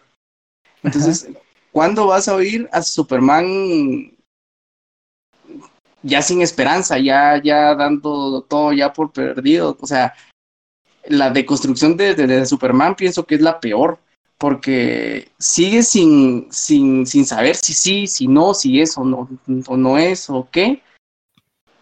[0.82, 1.28] Entonces,
[1.72, 4.16] ¿cuándo vas a oír a Superman
[6.06, 9.76] ya sin esperanza, ya, ya dando todo ya por perdido.
[9.80, 10.14] O sea,
[11.06, 13.98] la deconstrucción de, de, Superman pienso que es la peor,
[14.38, 19.28] porque sigue sin, sin, sin saber si sí, si no, si es o no,
[19.66, 20.80] o no es o qué.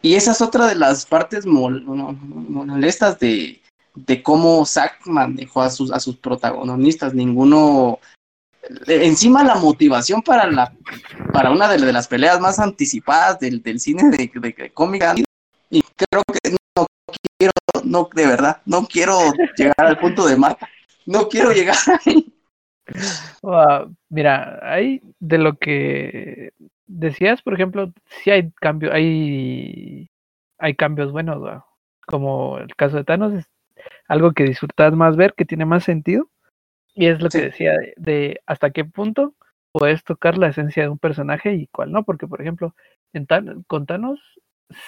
[0.00, 3.60] Y esa es otra de las partes molestas de,
[3.94, 7.14] de cómo Zack manejó a sus, a sus protagonistas.
[7.14, 7.98] Ninguno.
[8.86, 10.72] Encima la motivación para la
[11.32, 15.14] para una de, las peleas más anticipadas del, del cine de, de, cómica.
[15.70, 16.86] Y creo que no
[17.38, 17.52] quiero,
[17.84, 19.18] no, de verdad, no quiero
[19.56, 20.68] llegar al punto de Marta.
[21.06, 21.76] No quiero llegar
[22.06, 22.32] ahí.
[24.08, 26.52] mira, hay de lo que
[26.86, 30.08] decías, por ejemplo, si hay cambios, hay,
[30.58, 31.62] hay cambios buenos,
[32.06, 33.44] como el caso de Thanos,
[34.08, 36.28] algo que disfrutas más ver, que tiene más sentido.
[36.94, 39.34] Y es lo que decía de, hasta qué punto
[39.72, 42.74] puedes tocar la esencia de un personaje y cuál no, porque por ejemplo,
[43.12, 43.26] en
[43.66, 44.20] con Thanos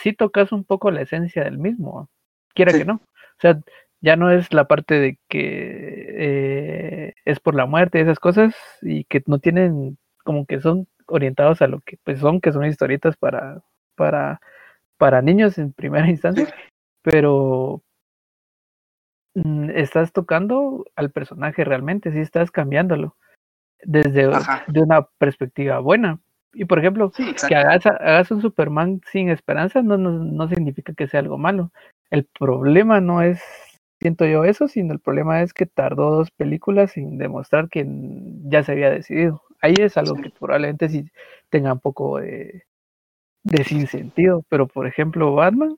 [0.00, 2.08] sí tocas un poco la esencia del mismo,
[2.54, 2.94] quiera que no.
[2.94, 3.60] O sea,
[4.00, 8.54] ya no es la parte de que eh, es por la muerte y esas cosas
[8.82, 12.64] y que no tienen como que son orientados a lo que pues son, que son
[12.64, 13.62] historietas para,
[13.96, 14.40] para,
[14.96, 16.54] para niños en primera instancia,
[17.02, 17.82] pero
[19.74, 23.16] estás tocando al personaje realmente, sí estás cambiándolo
[23.82, 24.30] desde
[24.68, 26.18] de una perspectiva buena.
[26.54, 27.12] Y por ejemplo,
[27.46, 31.70] que hagas, hagas, un Superman sin esperanza no, no, no significa que sea algo malo.
[32.10, 33.42] El problema no es
[34.00, 37.86] siento yo eso, sino el problema es que tardó dos películas sin demostrar que
[38.44, 39.42] ya se había decidido.
[39.60, 41.10] Ahí es algo que probablemente sí
[41.50, 42.64] tenga un poco de,
[43.42, 45.76] de sentido, pero por ejemplo Batman,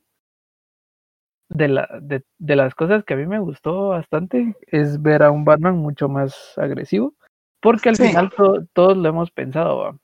[1.48, 5.30] de, la, de, de, las cosas que a mí me gustó bastante es ver a
[5.30, 7.14] un Batman mucho más agresivo,
[7.60, 8.30] porque al final
[8.72, 9.98] todos lo hemos pensado,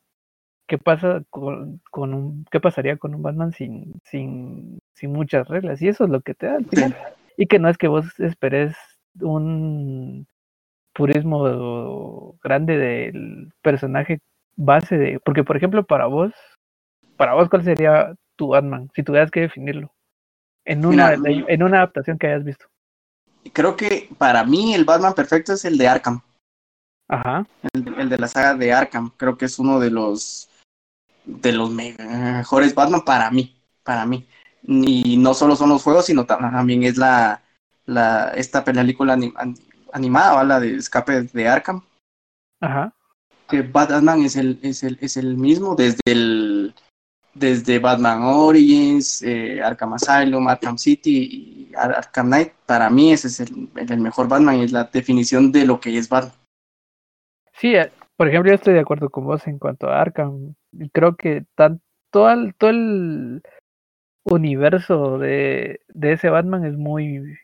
[0.66, 5.80] ¿qué pasa con, con, un, qué pasaría con un Batman sin, sin, sin muchas reglas?
[5.82, 6.96] Y eso es lo que te da al final.
[7.36, 8.76] Y que no es que vos esperes
[9.20, 10.26] un
[10.92, 14.20] purismo grande del personaje
[14.56, 16.32] base de, porque por ejemplo para vos,
[17.16, 19.92] para vos cuál sería tu Batman, si tuvieras que definirlo,
[20.64, 22.66] en una, en una adaptación que hayas visto.
[23.52, 26.20] Creo que para mí el Batman perfecto es el de Arkham.
[27.08, 27.46] Ajá.
[27.72, 30.48] El, el de la saga de Arkham, creo que es uno de los
[31.26, 34.26] de los mejores Batman para mí, para mí
[34.66, 37.42] y no solo son los juegos, sino también es la,
[37.86, 39.18] la esta película
[39.92, 41.82] animada, la de Escape de Arkham.
[42.60, 42.92] Ajá.
[43.48, 46.74] Que Batman es el, es el, es el mismo desde el
[47.34, 52.52] desde Batman Origins, eh, Arkham Asylum, Arkham City y Arkham Knight.
[52.66, 55.96] Para mí ese es el, el mejor Batman y es la definición de lo que
[55.96, 56.34] es Batman.
[57.52, 60.54] Sí, eh, por ejemplo, yo estoy de acuerdo con vos en cuanto a Arkham.
[60.92, 63.42] Creo que tan, todo, el, todo el
[64.24, 67.36] universo de, de ese Batman es muy,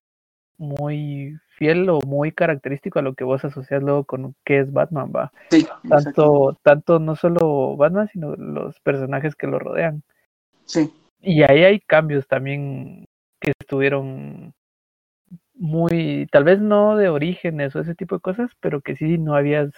[0.56, 5.12] muy fiel o muy característico a lo que vos asocias luego con qué es Batman,
[5.14, 5.30] va.
[5.50, 10.02] Sí, tanto, tanto no solo Batman, sino los personajes que lo rodean.
[10.64, 10.90] Sí.
[11.20, 13.06] Y ahí hay cambios también
[13.40, 14.54] que estuvieron
[15.54, 19.34] muy, tal vez no de orígenes o ese tipo de cosas, pero que sí no
[19.34, 19.70] habías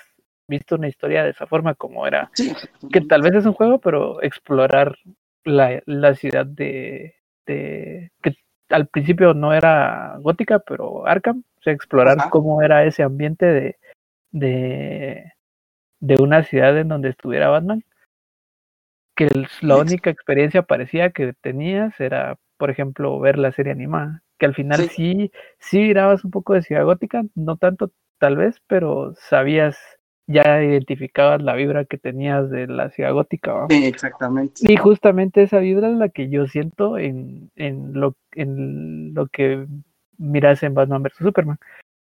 [0.47, 2.31] visto una historia de esa forma como era.
[2.93, 4.97] Que tal vez es un juego, pero explorar
[5.43, 8.37] la, la ciudad de, de, que
[8.73, 13.77] al principio no era gótica, pero Arkham, o sea, explorar cómo era ese ambiente de,
[14.31, 15.33] de,
[16.01, 17.85] de una ciudad en donde estuviera Batman,
[19.15, 19.29] que
[19.61, 24.55] la única experiencia parecía que tenías era, por ejemplo, ver la serie animada, que al
[24.55, 29.79] final sí, sí, mirabas un poco de ciudad gótica, no tanto tal vez, pero sabías
[30.33, 33.67] ya identificabas la vibra que tenías de la ciudad gótica.
[33.69, 34.61] Sí, exactamente.
[34.61, 39.67] Y justamente esa vibra es la que yo siento en, en, lo, en lo que
[40.19, 41.17] miras en Batman vs.
[41.19, 41.59] Superman.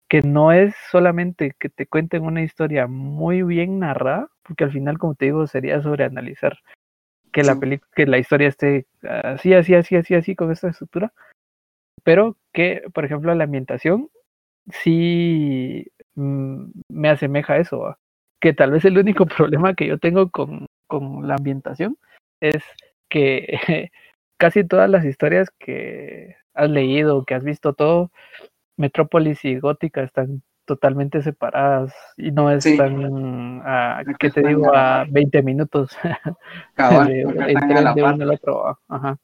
[0.07, 4.97] Que no es solamente que te cuenten una historia muy bien narrada, porque al final,
[4.97, 6.59] como te digo, sería sobreanalizar
[7.31, 11.13] que la película, que la historia esté así, así, así, así, así, con esta estructura.
[12.03, 14.09] Pero que, por ejemplo, la ambientación
[14.69, 17.97] sí mm, me asemeja a eso
[18.43, 21.97] que tal vez el único problema que yo tengo con, con la ambientación
[22.41, 22.61] es
[23.07, 23.89] que
[24.37, 28.11] casi todas las historias que has leído, que has visto todo,
[28.75, 34.75] Metrópolis y Gótica están totalmente separadas y no están a, ¿qué te digo?
[34.75, 35.97] A 20 minutos
[36.77, 37.25] de,
[37.95, 38.77] de uno al otro.
[38.89, 39.17] Ajá.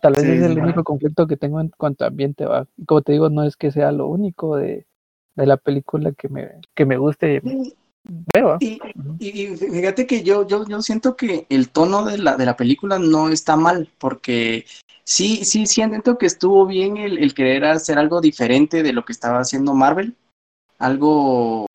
[0.00, 2.46] Tal vez es el único conflicto que tengo en cuanto a ambiente.
[2.46, 2.66] ¿va?
[2.86, 4.86] Como te digo, no es que sea lo único de,
[5.36, 7.42] de la película que me, que me guste
[8.60, 8.80] y,
[9.20, 12.98] y, fíjate que yo, yo, yo siento que el tono de la, de la película
[12.98, 14.66] no está mal, porque
[15.04, 19.12] sí, sí siento que estuvo bien el, el querer hacer algo diferente de lo que
[19.12, 20.16] estaba haciendo Marvel,
[20.78, 21.66] algo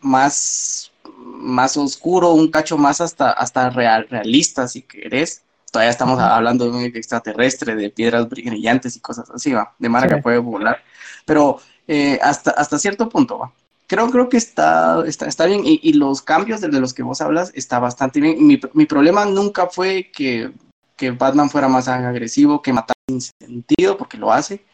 [0.00, 6.64] más, más oscuro, un cacho más hasta, hasta real, realista, si querés, todavía estamos hablando
[6.64, 9.74] de un extraterrestre, de piedras brillantes y cosas así, ¿va?
[9.78, 10.82] De manera que puede volar.
[11.24, 13.52] Pero eh, hasta, hasta cierto punto, ¿va?
[13.86, 17.52] Creo, creo que está, está, está bien y, los cambios de, los que vos hablas
[17.54, 18.44] está bastante bien.
[18.44, 20.52] Mi, mi problema nunca fue que,
[20.96, 24.64] que, Batman fuera más agresivo, que matara sin sentido, porque lo hace.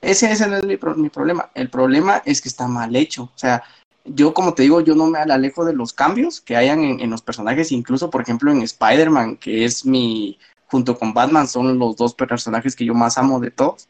[0.00, 1.50] Ese, ese no es mi, mi, problema.
[1.54, 3.24] El problema es que está mal hecho.
[3.24, 3.64] O sea,
[4.04, 7.10] yo como te digo, yo no me alejo de los cambios que hayan en, en
[7.10, 10.38] los personajes, incluso por ejemplo en Spider-Man, que es mi,
[10.72, 13.88] junto con Batman, son los dos personajes que yo más amo de todos.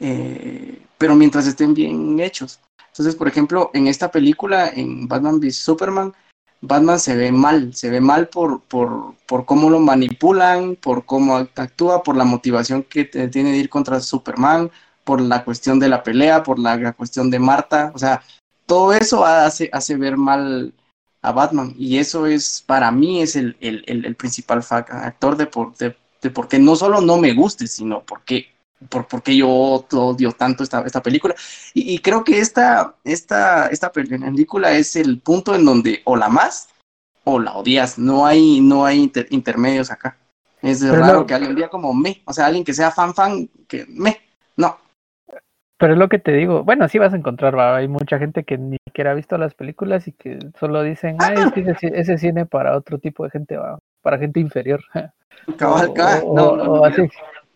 [0.00, 2.60] Eh, pero mientras estén bien hechos.
[2.88, 6.12] Entonces, por ejemplo, en esta película, en Batman v Superman,
[6.60, 11.36] Batman se ve mal, se ve mal por, por, por cómo lo manipulan, por cómo
[11.36, 14.70] actúa, por la motivación que tiene de ir contra Superman,
[15.04, 18.22] por la cuestión de la pelea, por la, cuestión de Marta, o sea,
[18.66, 20.72] todo eso hace, hace ver mal
[21.20, 25.96] a Batman y eso es, para mí, es el, el, principal factor de por, de,
[26.22, 28.53] de por qué no solo no me guste, sino porque
[28.88, 31.34] por, porque yo odio tanto esta, esta película.
[31.72, 36.68] Y, creo que esta, esta, esta película es el punto en donde o la más
[37.24, 37.98] o la odias.
[37.98, 40.18] No hay, no hay intermedios acá.
[40.62, 43.84] Es raro que alguien diga como me, o sea, alguien que sea fan fan, que
[43.86, 44.16] me,
[44.56, 44.78] no.
[45.76, 48.56] Pero es lo que te digo, bueno, sí vas a encontrar, hay mucha gente que
[48.56, 51.36] ni siquiera ha visto las películas y que solo dicen, ay,
[51.92, 54.82] ese, cine para otro tipo de gente, va, para gente inferior.
[55.58, 57.02] Cabalca, no, no, así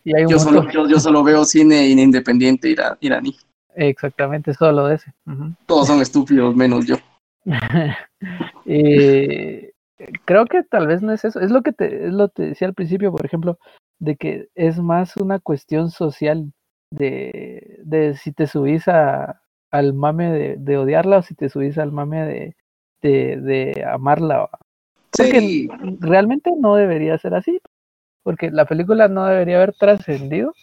[0.03, 3.35] yo, solo, yo, solo, veo cine independiente iraní.
[3.75, 5.13] Exactamente, solo de ese.
[5.65, 6.97] Todos son estúpidos, menos yo.
[10.25, 11.39] creo que tal vez no es eso.
[11.39, 13.57] Es lo que te, es lo que decía al principio, por ejemplo,
[13.99, 16.51] de que es más una cuestión social
[16.91, 21.77] de, de si te subís a, al mame de, de, odiarla o si te subís
[21.77, 22.55] al mame de,
[23.01, 24.49] de, de amarla.
[25.15, 25.67] Porque
[25.99, 27.59] realmente no debería ser así
[28.23, 30.53] porque la película no debería haber trascendido.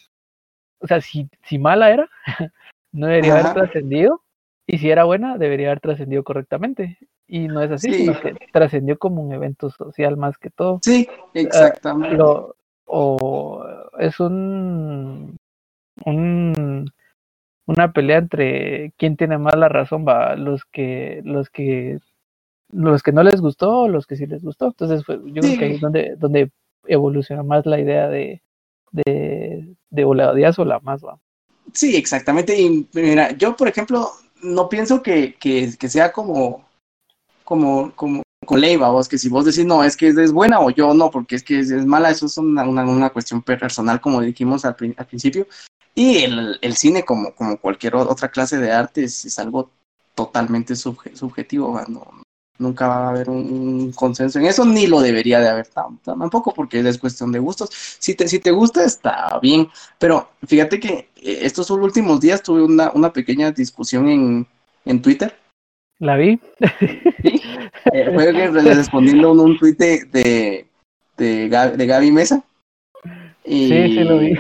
[0.80, 2.08] O sea, si, si mala era,
[2.92, 4.22] no debería haber trascendido.
[4.66, 6.98] Y si era buena, debería haber trascendido correctamente.
[7.28, 10.80] Y no es así, sino que trascendió como un evento social más que todo.
[10.82, 12.18] Sí, eh, exactamente.
[12.84, 13.64] o
[13.98, 15.36] es un,
[16.04, 16.86] un
[17.66, 21.98] una pelea entre quién tiene más la razón, va, los que, los que,
[22.70, 24.66] los que no les gustó, o los que sí les gustó.
[24.66, 26.50] Entonces, yo creo que ahí es donde, donde
[26.88, 28.42] evoluciona más la idea de,
[28.92, 31.18] de, de o la la más, va.
[31.72, 32.58] Sí, exactamente.
[32.58, 34.10] Y mira, yo, por ejemplo,
[34.42, 36.64] no pienso que, que, sea como,
[37.44, 40.70] como, como con Leiva, vos, que si vos decís, no, es que es, buena o
[40.70, 44.64] yo no, porque es que es, mala, eso es una, una, cuestión personal, como dijimos
[44.64, 45.46] al, al principio.
[45.94, 49.70] Y el, el, cine, como, como cualquier otra clase de arte, es, algo
[50.14, 52.22] totalmente subjetivo, no,
[52.58, 56.80] nunca va a haber un, consenso en eso, ni lo debería de haber tampoco, porque
[56.80, 57.70] es cuestión de gustos.
[57.98, 62.62] Si te, si te gusta, está bien, pero fíjate que eh, estos últimos días tuve
[62.62, 64.46] una, una pequeña discusión en,
[64.84, 65.36] en Twitter.
[65.98, 66.38] ¿La vi?
[67.20, 67.42] ¿Sí?
[67.92, 70.66] Eh, fue respondiendo un, un tweet de, de,
[71.16, 72.42] de, Gaby, Mesa.
[73.44, 74.34] Y, sí, sí lo vi.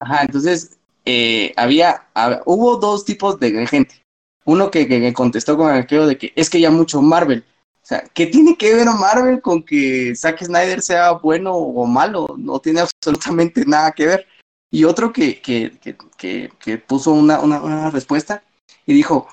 [0.00, 2.02] Ajá, entonces eh, había,
[2.46, 4.03] hubo dos tipos de gente
[4.44, 7.44] uno que, que, contestó con aquello de que es que ya mucho Marvel.
[7.82, 12.26] O sea, ¿qué tiene que ver Marvel con que Zack Snyder sea bueno o malo?
[12.38, 14.26] No tiene absolutamente nada que ver.
[14.70, 18.42] Y otro que, que, puso una, una, una, respuesta
[18.86, 19.28] y dijo,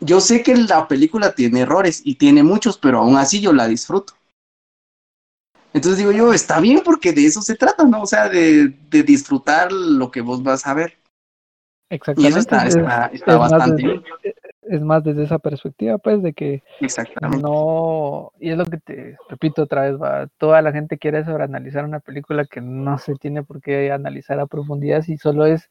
[0.00, 3.68] yo sé que la película tiene errores y tiene muchos, pero aún así yo la
[3.68, 4.14] disfruto.
[5.72, 8.02] Entonces digo yo, está bien porque de eso se trata, ¿no?
[8.02, 10.98] O sea, de, de disfrutar lo que vos vas a ver.
[11.90, 12.38] Exactamente.
[12.38, 12.66] está,
[13.12, 14.02] está, bastante
[14.68, 16.62] es más desde esa perspectiva, pues, de que
[17.40, 21.84] no, y es lo que te repito otra vez, va, toda la gente quiere sobreanalizar
[21.84, 25.70] una película que no se tiene por qué analizar a profundidad si solo es,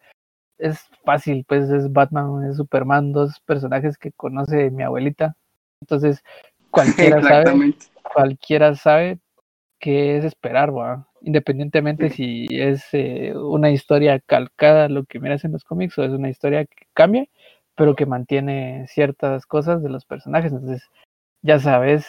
[0.57, 5.35] es fácil, pues es Batman, es Superman, dos personajes que conoce mi abuelita,
[5.81, 6.23] entonces
[6.69, 7.75] cualquiera sabe,
[8.13, 9.19] cualquiera sabe
[9.79, 15.53] que es esperar, va, independientemente si es eh, una historia calcada lo que miras en
[15.53, 17.25] los cómics o es una historia que cambia,
[17.75, 20.51] pero que mantiene ciertas cosas de los personajes.
[20.51, 20.83] Entonces,
[21.41, 22.05] ya sabes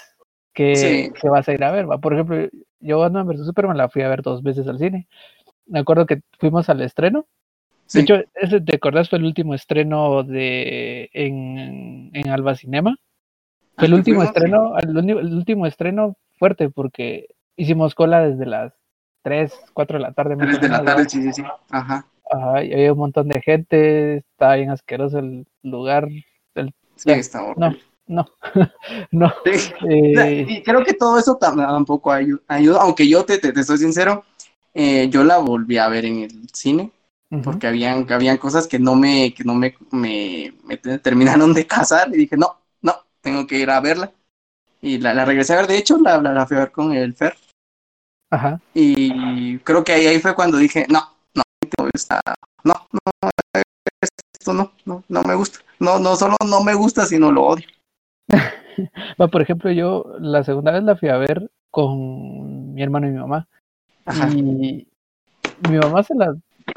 [0.52, 1.90] que, vas a ir a ver.
[1.90, 1.98] ¿va?
[1.98, 2.48] Por ejemplo,
[2.80, 5.06] yo Batman vs Superman la fui a ver dos veces al cine.
[5.66, 7.26] Me acuerdo que fuimos al estreno.
[7.92, 9.08] De hecho, ese, ¿te acordás?
[9.08, 12.96] Fue el último estreno de en, en Alba Cinema.
[13.76, 18.72] Fue el último estreno, el, el último estreno fuerte porque hicimos cola desde las
[19.24, 20.36] 3, 4 de la tarde.
[20.36, 21.42] Desde la tarde, sí, sí, sí.
[21.70, 22.06] Ajá.
[22.30, 26.08] Ajá, y había un montón de gente, estaba bien asqueroso el lugar.
[26.54, 27.74] El, sí, está no,
[28.06, 28.26] no,
[29.10, 29.32] no.
[29.88, 34.24] Eh, y creo que todo eso tampoco ayuda, aunque yo te, te, te soy sincero,
[34.74, 36.90] eh, yo la volví a ver en el cine,
[37.42, 40.52] porque habían, habían cosas que no me, que no me, me,
[41.02, 44.12] terminaron de casar y dije, no, no, tengo que ir a verla.
[44.80, 47.14] Y la, la regresé a ver, de hecho, la, la, fui a ver con el
[47.14, 47.34] Fer.
[48.34, 48.60] Ajá.
[48.74, 50.98] Y creo que ahí, ahí fue cuando dije, no,
[51.36, 51.42] no,
[51.78, 51.88] no,
[52.64, 53.30] no,
[54.02, 55.60] esto no, no, no me gusta.
[55.78, 57.68] No, no solo no me gusta, sino lo odio.
[59.30, 63.18] por ejemplo, yo la segunda vez la fui a ver con mi hermano y mi
[63.18, 63.46] mamá.
[64.32, 64.88] Y
[65.68, 66.34] mi mamá se la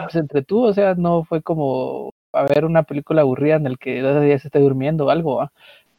[0.09, 4.01] se entretuvo, o sea, no fue como a ver una película aburrida en el que
[4.01, 5.49] dos días esté durmiendo o algo,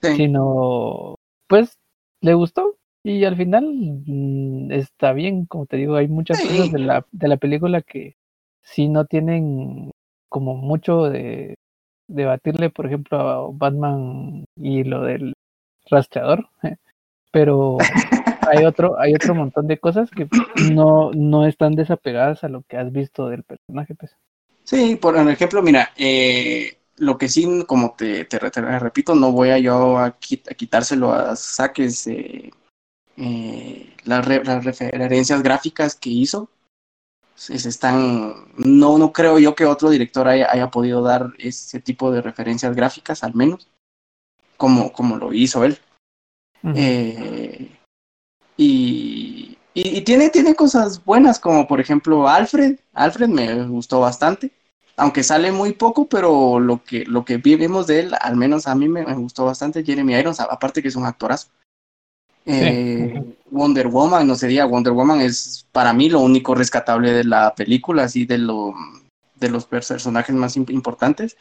[0.02, 1.16] sino
[1.48, 1.78] pues
[2.20, 2.76] le gustó
[3.08, 3.64] y al final
[4.06, 8.16] mm, está bien, como te digo, hay muchas cosas de la, de la película que
[8.62, 9.92] sí no tienen
[10.28, 11.54] como mucho de
[12.06, 15.34] debatirle, por ejemplo, a Batman y lo del
[15.90, 16.48] rastreador,
[17.32, 17.78] pero
[18.48, 20.28] hay otro, hay otro montón de cosas que
[20.70, 23.94] no, no están desapegadas a lo que has visto del personaje.
[23.94, 24.16] Pues.
[24.64, 29.58] Sí, por ejemplo, mira, eh, lo que sí, como te, te, repito, no voy a
[29.58, 32.50] yo a, quitárselo a saques eh,
[34.04, 36.48] las, las, referencias gráficas que hizo.
[37.48, 42.20] Están, no, no creo yo que otro director haya, haya podido dar ese tipo de
[42.20, 43.68] referencias gráficas, al menos,
[44.56, 45.78] como, como lo hizo él.
[46.74, 47.70] eh,
[48.56, 52.80] y, y, tiene, tiene cosas buenas, como por ejemplo Alfred.
[52.92, 54.52] Alfred me gustó bastante.
[54.96, 58.74] Aunque sale muy poco, pero lo que, lo que vimos de él, al menos a
[58.74, 59.84] mí me, gustó bastante.
[59.84, 61.48] Jeremy Irons, aparte que es un actorazo.
[62.50, 67.54] Eh, Wonder Woman, no sería Wonder Woman es para mí lo único rescatable de la
[67.54, 68.74] película, así de lo
[69.34, 71.36] de los personajes más importantes.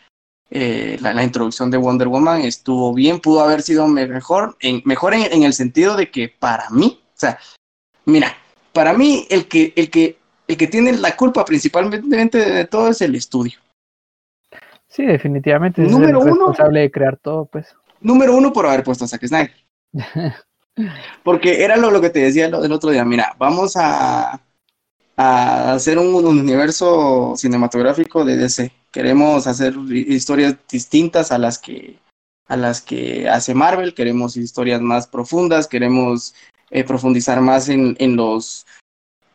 [0.50, 5.44] Eh, la, introducción de Wonder Woman estuvo bien, pudo haber sido mejor, en, mejor en,
[5.44, 7.40] el sentido de que para mí o sea,
[8.06, 8.38] mira,
[8.74, 13.02] para mí el que, el que, el que tiene la culpa principalmente de todo es
[13.02, 13.60] el estudio.
[14.88, 15.84] Sí, definitivamente.
[15.84, 17.76] Es número el responsable de crear todo, pues.
[18.00, 19.56] Número uno por haber puesto a Zack Snyder.
[21.24, 23.04] Porque era lo, lo que te decía el, otro día.
[23.04, 24.42] Mira, vamos a,
[25.16, 28.72] a hacer un, universo cinematográfico de DC.
[28.92, 32.00] Queremos hacer historias distintas a las que
[32.48, 33.94] a las que hace Marvel.
[33.94, 35.68] Queremos historias más profundas.
[35.68, 36.34] Queremos
[36.70, 38.66] eh, profundizar más en, en, los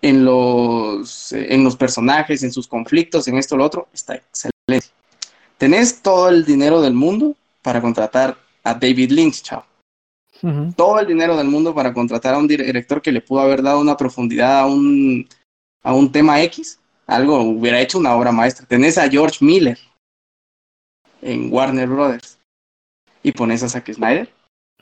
[0.03, 4.89] en los eh, en los personajes, en sus conflictos, en esto lo otro, está excelente.
[5.59, 9.65] Tenés todo el dinero del mundo para contratar a David Lynch, chao.
[10.77, 13.81] Todo el dinero del mundo para contratar a un director que le pudo haber dado
[13.81, 15.29] una profundidad a un,
[15.83, 16.81] a un tema X.
[17.07, 18.67] Algo hubiera hecho una obra maestra.
[18.67, 19.79] Tenés a George Miller
[21.21, 22.39] en Warner Brothers
[23.23, 24.29] y pones a Zack Snyder.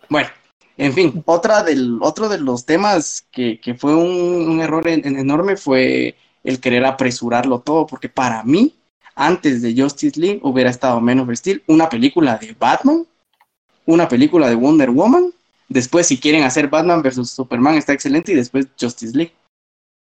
[0.08, 0.28] Bueno,
[0.76, 6.16] en fin, otra del, otro de los temas que, que fue un, error enorme fue
[6.42, 8.74] el querer apresurarlo todo, porque para mí,
[9.14, 13.06] antes de Justice League, hubiera estado menos of una película de Batman,
[13.84, 15.32] una película de Wonder Woman,
[15.70, 19.32] después si quieren hacer Batman versus Superman está excelente y después Justice League.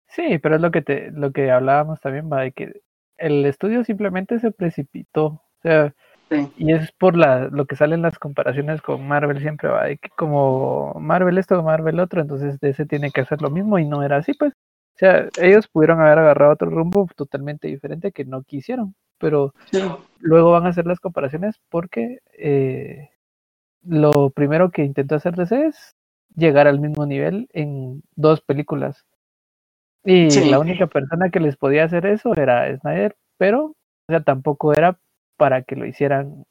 [0.08, 2.80] Sí, pero es lo que te, lo que hablábamos también, va, de que
[3.18, 5.26] el estudio simplemente se precipitó.
[5.26, 5.94] O sea,
[6.56, 10.08] y es por la, lo que salen las comparaciones con Marvel siempre va, de que
[10.16, 14.16] como Marvel esto, Marvel otro, entonces ese tiene que hacer lo mismo y no era
[14.16, 14.52] así, pues.
[14.52, 19.52] O sea, ellos pudieron haber agarrado otro rumbo totalmente diferente que no quisieron, pero
[20.20, 23.10] luego van a hacer las comparaciones porque eh,
[23.86, 25.94] lo primero que intentó hacer DC es
[26.34, 29.04] llegar al mismo nivel en dos películas.
[30.04, 33.64] Y la única persona que les podía hacer eso era Snyder, pero
[34.08, 34.98] o sea, tampoco era
[35.36, 36.44] para que lo hicieran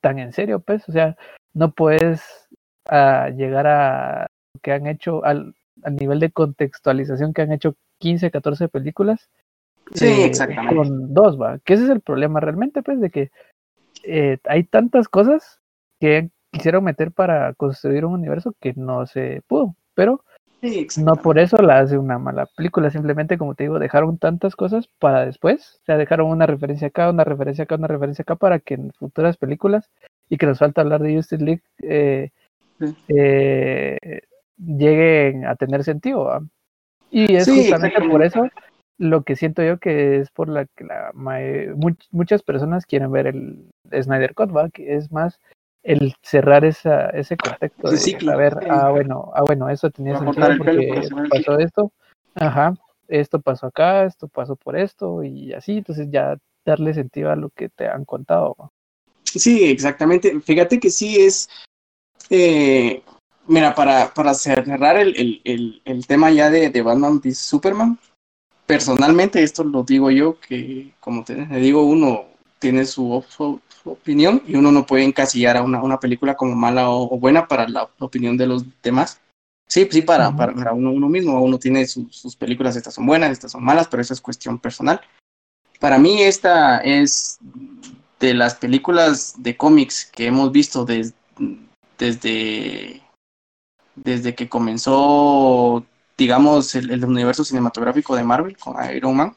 [0.00, 1.16] tan en serio, pues, o sea,
[1.52, 2.48] no puedes
[2.90, 7.74] uh, llegar a lo que han hecho al, al, nivel de contextualización que han hecho
[7.98, 9.28] 15, 14 películas.
[9.92, 10.76] Sí, eh, exactamente.
[10.76, 13.30] Con dos, va, que ese es el problema realmente, pues, de que
[14.04, 15.60] eh, hay tantas cosas
[16.00, 20.24] que quisieron meter para construir un universo que no se pudo, pero
[20.98, 24.88] no por eso la hace una mala película, simplemente como te digo, dejaron tantas cosas
[24.98, 28.58] para después, o sea, dejaron una referencia acá, una referencia acá, una referencia acá para
[28.58, 29.90] que en futuras películas,
[30.28, 32.30] y que nos falta hablar de Justice League, eh,
[33.08, 34.20] eh,
[34.58, 36.40] lleguen a tener sentido.
[37.10, 38.46] Y es justamente por eso
[38.98, 41.10] lo que siento yo que es por la que la,
[42.10, 44.68] muchas personas quieren ver el Snyder Cut, ¿va?
[44.68, 45.40] que es más
[45.82, 51.08] el cerrar esa, ese contexto de saber, ah, bueno, ah, bueno, eso tenía sentido porque
[51.30, 51.92] pasó esto,
[52.34, 52.74] ajá,
[53.08, 57.50] esto pasó acá, esto pasó por esto y así, entonces ya darle sentido a lo
[57.50, 58.72] que te han contado.
[59.24, 60.40] Sí, exactamente.
[60.40, 61.48] Fíjate que sí es,
[62.28, 63.02] Eh,
[63.48, 67.98] mira, para, para cerrar el, el, el, tema ya de, de Batman v Superman,
[68.66, 72.26] personalmente, esto lo digo yo, que como te, digo, uno
[72.60, 76.90] tiene su, su, opinión y uno no puede encasillar a una, una película como mala
[76.90, 79.20] o, buena para la, opinión de los demás.
[79.68, 83.30] Sí, sí, para, para, para, uno, uno mismo, uno tiene sus películas, estas son buenas,
[83.30, 85.00] estas son malas, pero eso es cuestión personal.
[85.78, 87.38] Para mí esta es
[88.20, 91.14] de las películas de cómics que hemos visto desde,
[93.96, 95.84] desde que comenzó,
[96.18, 99.34] digamos, el, universo cinematográfico de Marvel con Iron Man.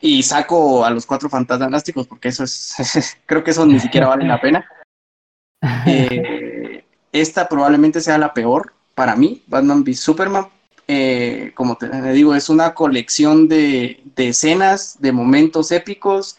[0.00, 4.26] Y saco a los cuatro fantásticos porque eso es, creo que eso ni siquiera vale
[4.26, 4.66] la pena.
[5.86, 10.46] Eh, esta probablemente sea la peor para mí, Batman v Superman.
[10.88, 16.38] Eh, como te digo, es una colección de, de escenas, de momentos épicos,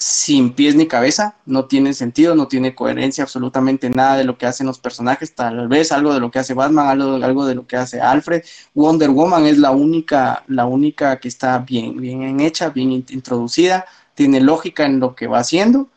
[0.00, 4.46] sin pies ni cabeza, no tiene sentido, no tiene coherencia absolutamente nada de lo que
[4.46, 7.76] hacen los personajes, tal vez algo de lo que hace Batman, algo, de lo que
[7.76, 8.42] hace Alfred.
[8.74, 13.84] Wonder Woman es la única, la única que está bien, bien hecha, bien introducida,
[14.14, 15.88] tiene lógica en lo que va haciendo.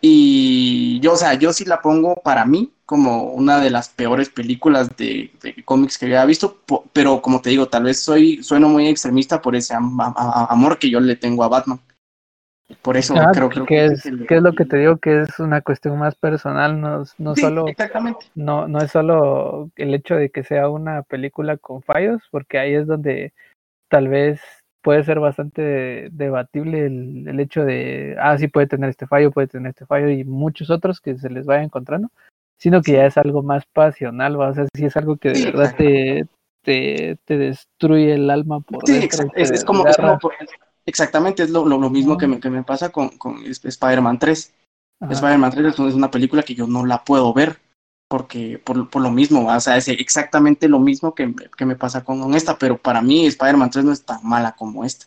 [0.00, 4.28] Y yo, o sea, yo sí la pongo para mí como una de las peores
[4.28, 5.32] películas de,
[5.64, 6.62] cómics que había visto,
[6.92, 11.00] pero como te digo, tal vez soy, sueno muy extremista por ese amor que yo
[11.00, 11.80] le tengo a Batman.
[12.82, 15.98] Por eso creo, que es, que es lo que te digo que es una cuestión
[15.98, 17.64] más personal, no, no solo
[18.34, 22.74] no, no es solo el hecho de que sea una película con fallos, porque ahí
[22.74, 23.32] es donde
[23.88, 24.40] tal vez
[24.82, 29.70] puede ser bastante debatible el, hecho de, ah, sí puede tener este fallo, puede tener
[29.70, 32.10] este fallo y muchos otros que se les vaya encontrando,
[32.58, 34.48] sino que ya es algo más pasional, ¿va?
[34.50, 36.26] o sea, si es algo que de verdad te,
[36.62, 39.26] te, te, destruye el alma por dentro.
[39.34, 39.84] Es, como,
[40.88, 44.54] Exactamente, es lo, lo, mismo que, me, que me pasa con, con Spider-Man 3.
[45.10, 47.60] Spider-Man 3 es una película que yo no la puedo ver
[48.08, 52.02] porque por, por lo mismo, o sea, es exactamente lo mismo que, que me pasa
[52.04, 55.04] con, esta, pero para mí Spider-Man 3 no es tan mala como esta.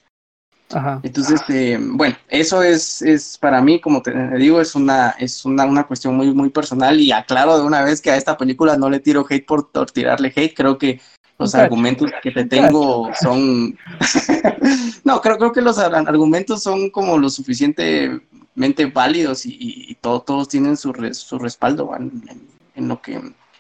[0.72, 1.00] Ajá.
[1.02, 5.66] Entonces, eh, bueno, eso es, es para mí, como te digo, es una, es una,
[5.66, 8.88] una cuestión muy, muy personal y aclaro de una vez que a esta película no
[8.88, 11.02] le tiro hate por, por tirarle hate, creo que
[11.42, 13.78] los argumentos que te tengo son...
[15.04, 20.94] no, creo, creo que los argumentos son como lo suficientemente válidos y, todos tienen su,
[21.14, 23.14] su respaldo en, lo que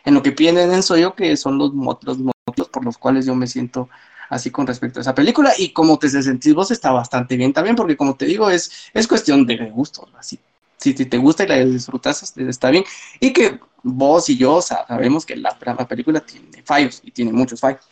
[0.03, 3.45] en lo que pienso yo que son los, los motivos por los cuales yo me
[3.45, 3.89] siento
[4.29, 5.53] así con respecto a esa película.
[5.57, 9.07] Y como te sentís vos está bastante bien también porque como te digo es, es
[9.07, 10.39] cuestión de gusto, así.
[10.77, 12.83] Si, te gusta y la disfrutas, está bien.
[13.19, 17.59] Y que vos y yo sabemos que la, la película tiene fallos y tiene muchos
[17.59, 17.89] fallos.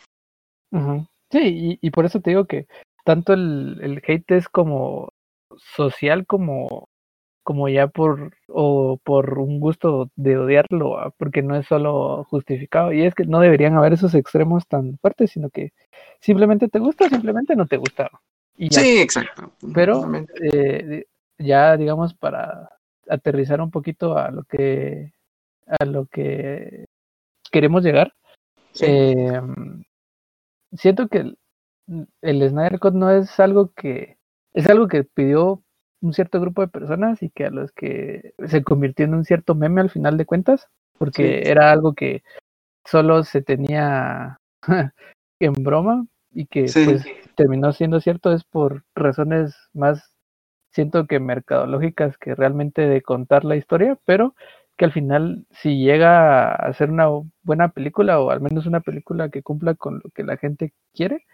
[1.30, 2.66] Sí, y, por eso te digo que
[3.04, 5.12] tanto el, el hate es como
[5.56, 6.88] social como
[7.42, 12.92] como ya por o por un gusto de odiarlo, ah, porque no es solo justificado.
[12.92, 15.72] Y es que no deberían haber esos extremos tan fuertes, sino que
[16.20, 18.10] simplemente te gusta, simplemente no te gusta.
[18.56, 19.52] Sí, exacto.
[19.74, 20.08] Pero
[20.52, 21.06] eh,
[21.38, 22.68] ya, digamos, para
[23.08, 25.12] aterrizar un poquito a lo que
[25.78, 26.86] a lo que
[27.50, 28.12] queremos llegar.
[28.80, 29.82] Em,
[30.72, 31.38] siento que el,
[32.22, 34.18] el, Snyder Cut no es algo que
[34.52, 35.62] es algo que pidió
[36.02, 39.54] un cierto grupo de personas y que a los que se convirtió en un cierto
[39.54, 40.68] meme al final de cuentas,
[40.98, 42.22] porque era algo que
[42.86, 44.38] solo se tenía
[45.40, 47.04] en broma y que pues,
[47.36, 50.14] terminó siendo cierto es por razones más
[50.72, 54.34] siento que mercadológicas que realmente de contar la historia, pero
[54.80, 57.06] que al final si llega a ser una
[57.42, 61.26] buena película o al menos una película que cumpla con lo que la gente quiere,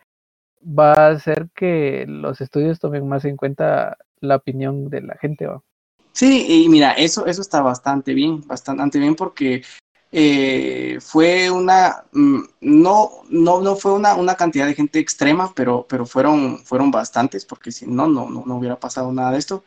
[0.60, 5.48] va a hacer que los estudios tomen más en cuenta la opinión de la gente.
[6.10, 9.62] Sí, y mira, eso, eso está bastante bien, bastante bien porque
[10.10, 15.86] eh, fue una, mm, no, no, no fue una, una cantidad de gente extrema, pero,
[15.88, 19.62] pero fueron, fueron bastantes, porque si no, no, no, hubiera pasado nada de esto.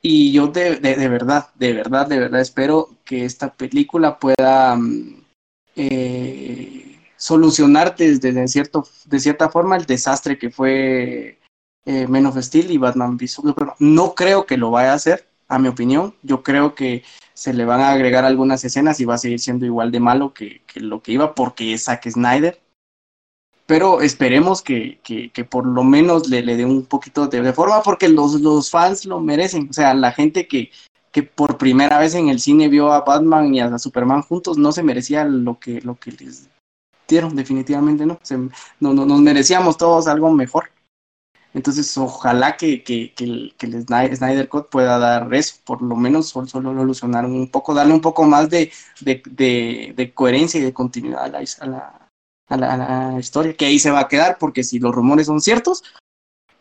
[0.00, 5.24] Y yo de, de, verdad, de verdad, de verdad espero que esta película pueda mm,
[5.76, 11.38] eh, solucionar desde cierto, de cierta forma el desastre que fue
[11.84, 13.74] eh, Men y Batman v Superman.
[13.78, 16.14] No creo que lo vaya a hacer, a mi opinión.
[16.22, 17.02] Yo creo que
[17.34, 20.34] se le van a agregar algunas escenas y va a seguir siendo igual de malo
[20.34, 22.60] que, lo que iba porque es Zack Snyder.
[23.68, 28.08] Pero esperemos que, que, por lo menos le, le dé un poquito de, forma porque
[28.08, 29.68] los, los fans lo merecen.
[29.68, 30.70] O sea, la gente que,
[31.12, 34.72] que por primera vez en el cine vio a Batman y a Superman juntos no
[34.72, 36.48] se merecía lo que, lo que les
[37.06, 38.18] dieron, definitivamente no.
[38.80, 40.70] no, no nos merecíamos todos algo mejor.
[41.52, 46.28] Entonces, ojalá que, que, que, que el Snyder Cut pueda dar eso, por lo menos
[46.28, 50.62] solo, solo solucionar un poco, darle un poco más de, de, de, de coherencia y
[50.62, 52.07] de continuidad a la, a, la,
[52.48, 55.26] a, la, a la historia, que ahí se va a quedar, porque si los rumores
[55.26, 55.82] son ciertos,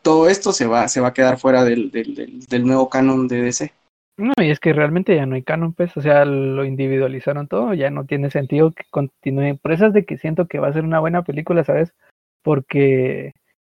[0.01, 3.27] todo esto se va, se va a quedar fuera del, del, del, del nuevo canon
[3.27, 3.73] de DC.
[4.17, 7.73] No, y es que realmente ya no hay canon, pues, o sea, lo individualizaron todo,
[7.75, 9.57] ya no tiene sentido que continúe.
[9.61, 11.93] Por eso es de que siento que va a ser una buena película, ¿sabes?
[12.41, 13.33] Porque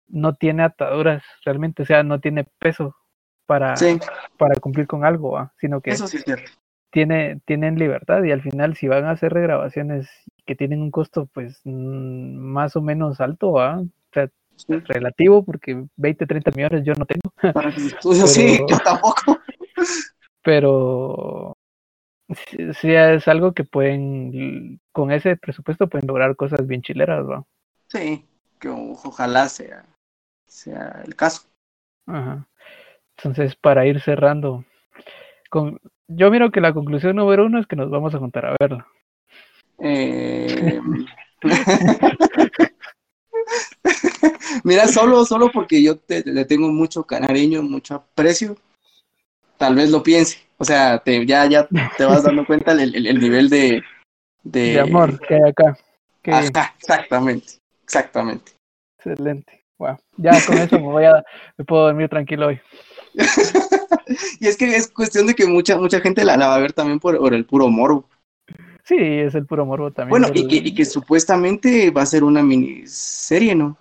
[0.06, 2.94] no tiene ataduras realmente, o sea, no tiene peso
[3.46, 3.98] para, Sí,
[4.36, 5.52] para cumplir con algo, ¿va?
[5.58, 6.52] sino que eso sí es cierto.
[6.92, 10.08] tiene, tienen libertad y al final si van a hacer regrabaciones
[10.48, 13.80] que tienen un costo pues mm, más o menos alto, ¿va?
[13.80, 14.74] o sea, Sí.
[14.86, 19.38] relativo, porque 20, 30 millones yo no tengo, Para estudios, sí, Pero- yo tampoco.
[20.42, 21.56] pero
[22.48, 27.44] sí, sí es algo que pueden, con ese presupuesto pueden lograr cosas bien chileras, ¿va?
[27.88, 28.24] Sí,
[28.58, 29.84] que ojalá sea,
[30.46, 31.42] sea el caso.
[32.06, 32.46] Ajá.
[33.18, 34.64] Entonces, para ir cerrando,
[35.50, 35.78] con,
[36.08, 38.86] yo miro que la conclusión número uno es que nos vamos a juntar a verla.
[39.80, 40.80] Eh,
[44.64, 48.56] Mira, solo, solo porque yo te, le tengo mucho cariño, mucho aprecio,
[49.56, 50.38] tal vez lo piense.
[50.58, 53.82] O sea, te, ya, ya te vas dando cuenta el, el- el nivel de,
[54.42, 54.60] de...
[54.72, 55.78] De amor que hay acá.
[56.26, 57.54] Ajá, exactamente,
[57.84, 58.52] exactamente.
[58.98, 59.64] excelente.
[59.78, 59.96] Wow.
[60.16, 61.22] Ya con eso me voy a,
[61.56, 62.60] me puedo dormir tranquilo hoy.
[64.40, 66.72] Y es que es cuestión de que mucha, mucha gente la, la va a ver
[66.72, 68.08] también por, por el puro morbo.
[68.88, 70.10] Sí, es el puro morbo también.
[70.10, 73.76] Bueno, y que, y que supuestamente va a ser una miniserie, ¿no?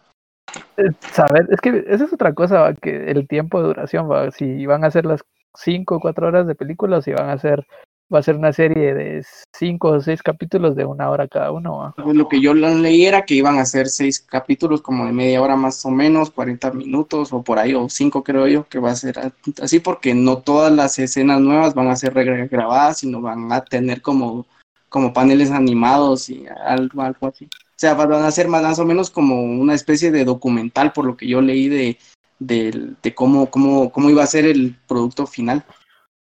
[0.78, 2.74] eh, saber, es que esa es otra cosa, ¿va?
[2.74, 4.32] que el tiempo de duración, ¿va?
[4.32, 5.22] si van a ser las
[5.56, 7.66] cinco o cuatro horas de película, si van a ser,
[8.14, 11.78] va a ser una serie de cinco o seis capítulos de una hora cada uno.
[11.78, 11.94] ¿va?
[11.98, 15.42] Pues lo que yo leí era que iban a ser seis capítulos como de media
[15.42, 18.92] hora más o menos, 40 minutos o por ahí, o cinco creo yo, que va
[18.92, 23.52] a ser así porque no todas las escenas nuevas van a ser regrabadas, sino van
[23.52, 24.46] a tener como,
[24.90, 27.46] como paneles animados y algo, algo así.
[27.46, 31.06] O sea, van a ser más, más o menos como una especie de documental por
[31.06, 31.98] lo que yo leí de,
[32.40, 35.64] de, de cómo, cómo, cómo iba a ser el producto final.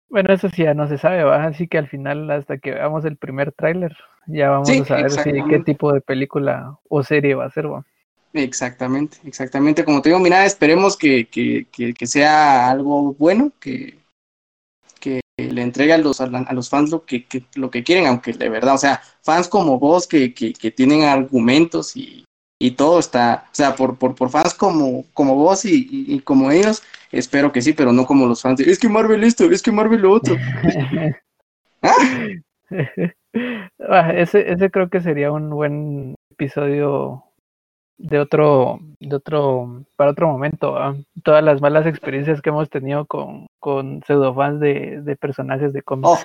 [0.08, 1.44] Bueno, eso sí ya no se sabe, ¿va?
[1.44, 3.96] así que al final, hasta que veamos el primer tráiler,
[4.26, 7.72] ya vamos Sí, a saber si, qué tipo de película o serie va a ser.
[7.72, 7.82] ¿va?
[8.34, 9.84] Exactamente, exactamente.
[9.84, 14.01] Como te digo, mira, esperemos que, que, que, que sea algo bueno, que
[15.50, 18.06] le entregue a los, a, la- a los fans lo que, que- lo que quieren,
[18.06, 22.24] aunque de verdad, o sea, fans como vos que, que, que tienen argumentos y,
[22.60, 26.20] y todo está, o sea, por, por, por fans como, como vos y, y, y
[26.20, 29.44] como ellos, espero que sí, pero no como los fans de, es que Marvel esto,
[29.50, 30.36] es que Marvel lo otro.
[33.88, 37.24] Ah, ese, ese creo que sería un buen episodio
[37.98, 40.72] de otro, de otro, para otro momento.
[40.72, 40.96] ¿va?
[41.22, 46.08] Todas las malas experiencias que hemos tenido con, con pseudofans de, de personajes de cómics.
[46.08, 46.18] Oh.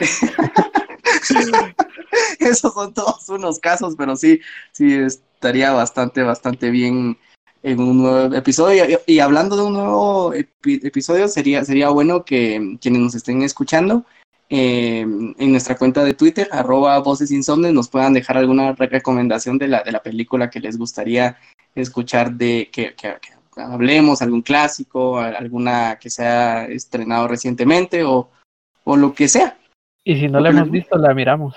[2.38, 4.40] Esos son todos unos casos, pero sí,
[4.72, 7.18] sí estaría bastante, bastante bien
[7.62, 8.84] en un nuevo episodio.
[8.88, 13.42] Y, y hablando de un nuevo epi- episodio, sería, sería bueno que quienes nos estén
[13.42, 14.04] escuchando
[14.50, 19.56] eh, en nuestra cuenta de Twitter, arroba voces insomnes, nos puedan dejar alguna re- recomendación
[19.58, 21.38] de la, de la película que les gustaría
[21.74, 28.28] escuchar de que, que- que hablemos, algún clásico, alguna que se ha estrenado recientemente o,
[28.84, 29.56] o lo que sea.
[30.04, 31.56] Y si no la hemos visto, la miramos.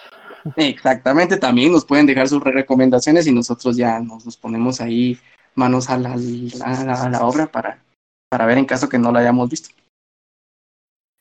[0.55, 5.17] Exactamente, también nos pueden dejar sus re- recomendaciones y nosotros ya nos, nos ponemos ahí
[5.55, 7.81] manos a la, a la, a la obra para,
[8.29, 9.69] para ver en caso que no la hayamos visto.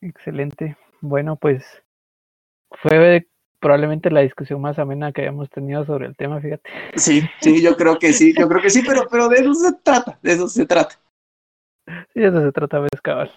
[0.00, 0.76] Excelente.
[1.02, 1.64] Bueno, pues
[2.70, 3.26] fue
[3.60, 6.70] probablemente la discusión más amena que hayamos tenido sobre el tema, fíjate.
[6.94, 9.72] Sí, sí, yo creo que sí, yo creo que sí, pero, pero de eso se
[9.82, 10.98] trata, de eso se trata.
[12.14, 13.30] Sí, de eso se trata, vez cabal.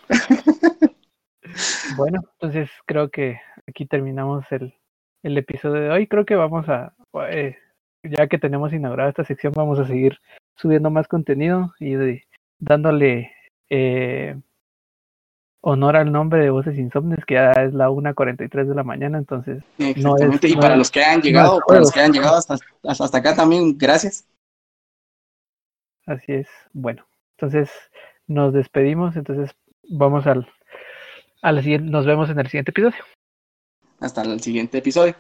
[1.96, 4.74] bueno, entonces creo que aquí terminamos el,
[5.24, 6.08] el episodio de hoy.
[6.08, 6.94] Creo que vamos a,
[7.30, 7.58] eh,
[8.04, 10.20] ya que tenemos inaugurada esta sección, vamos a seguir
[10.56, 12.24] subiendo más contenido y de-
[12.60, 13.32] dándole
[13.70, 14.36] eh,
[15.68, 19.64] honor al nombre de Voces Insomnes, que ya es la 1.43 de la mañana, entonces
[19.80, 22.56] Exactamente, y no para es- los que han llegado, para los que han llegado hasta,
[22.88, 24.28] hasta, acá también, gracias.
[26.06, 26.48] Así es.
[26.74, 27.06] Bueno,
[27.38, 27.70] entonces
[28.28, 29.16] nos despedimos.
[29.16, 29.56] Entonces
[29.90, 30.48] vamos al,
[31.42, 31.90] al siguiente.
[31.90, 33.04] Nos vemos en el siguiente episodio.
[34.00, 35.16] Hasta el siguiente episodio.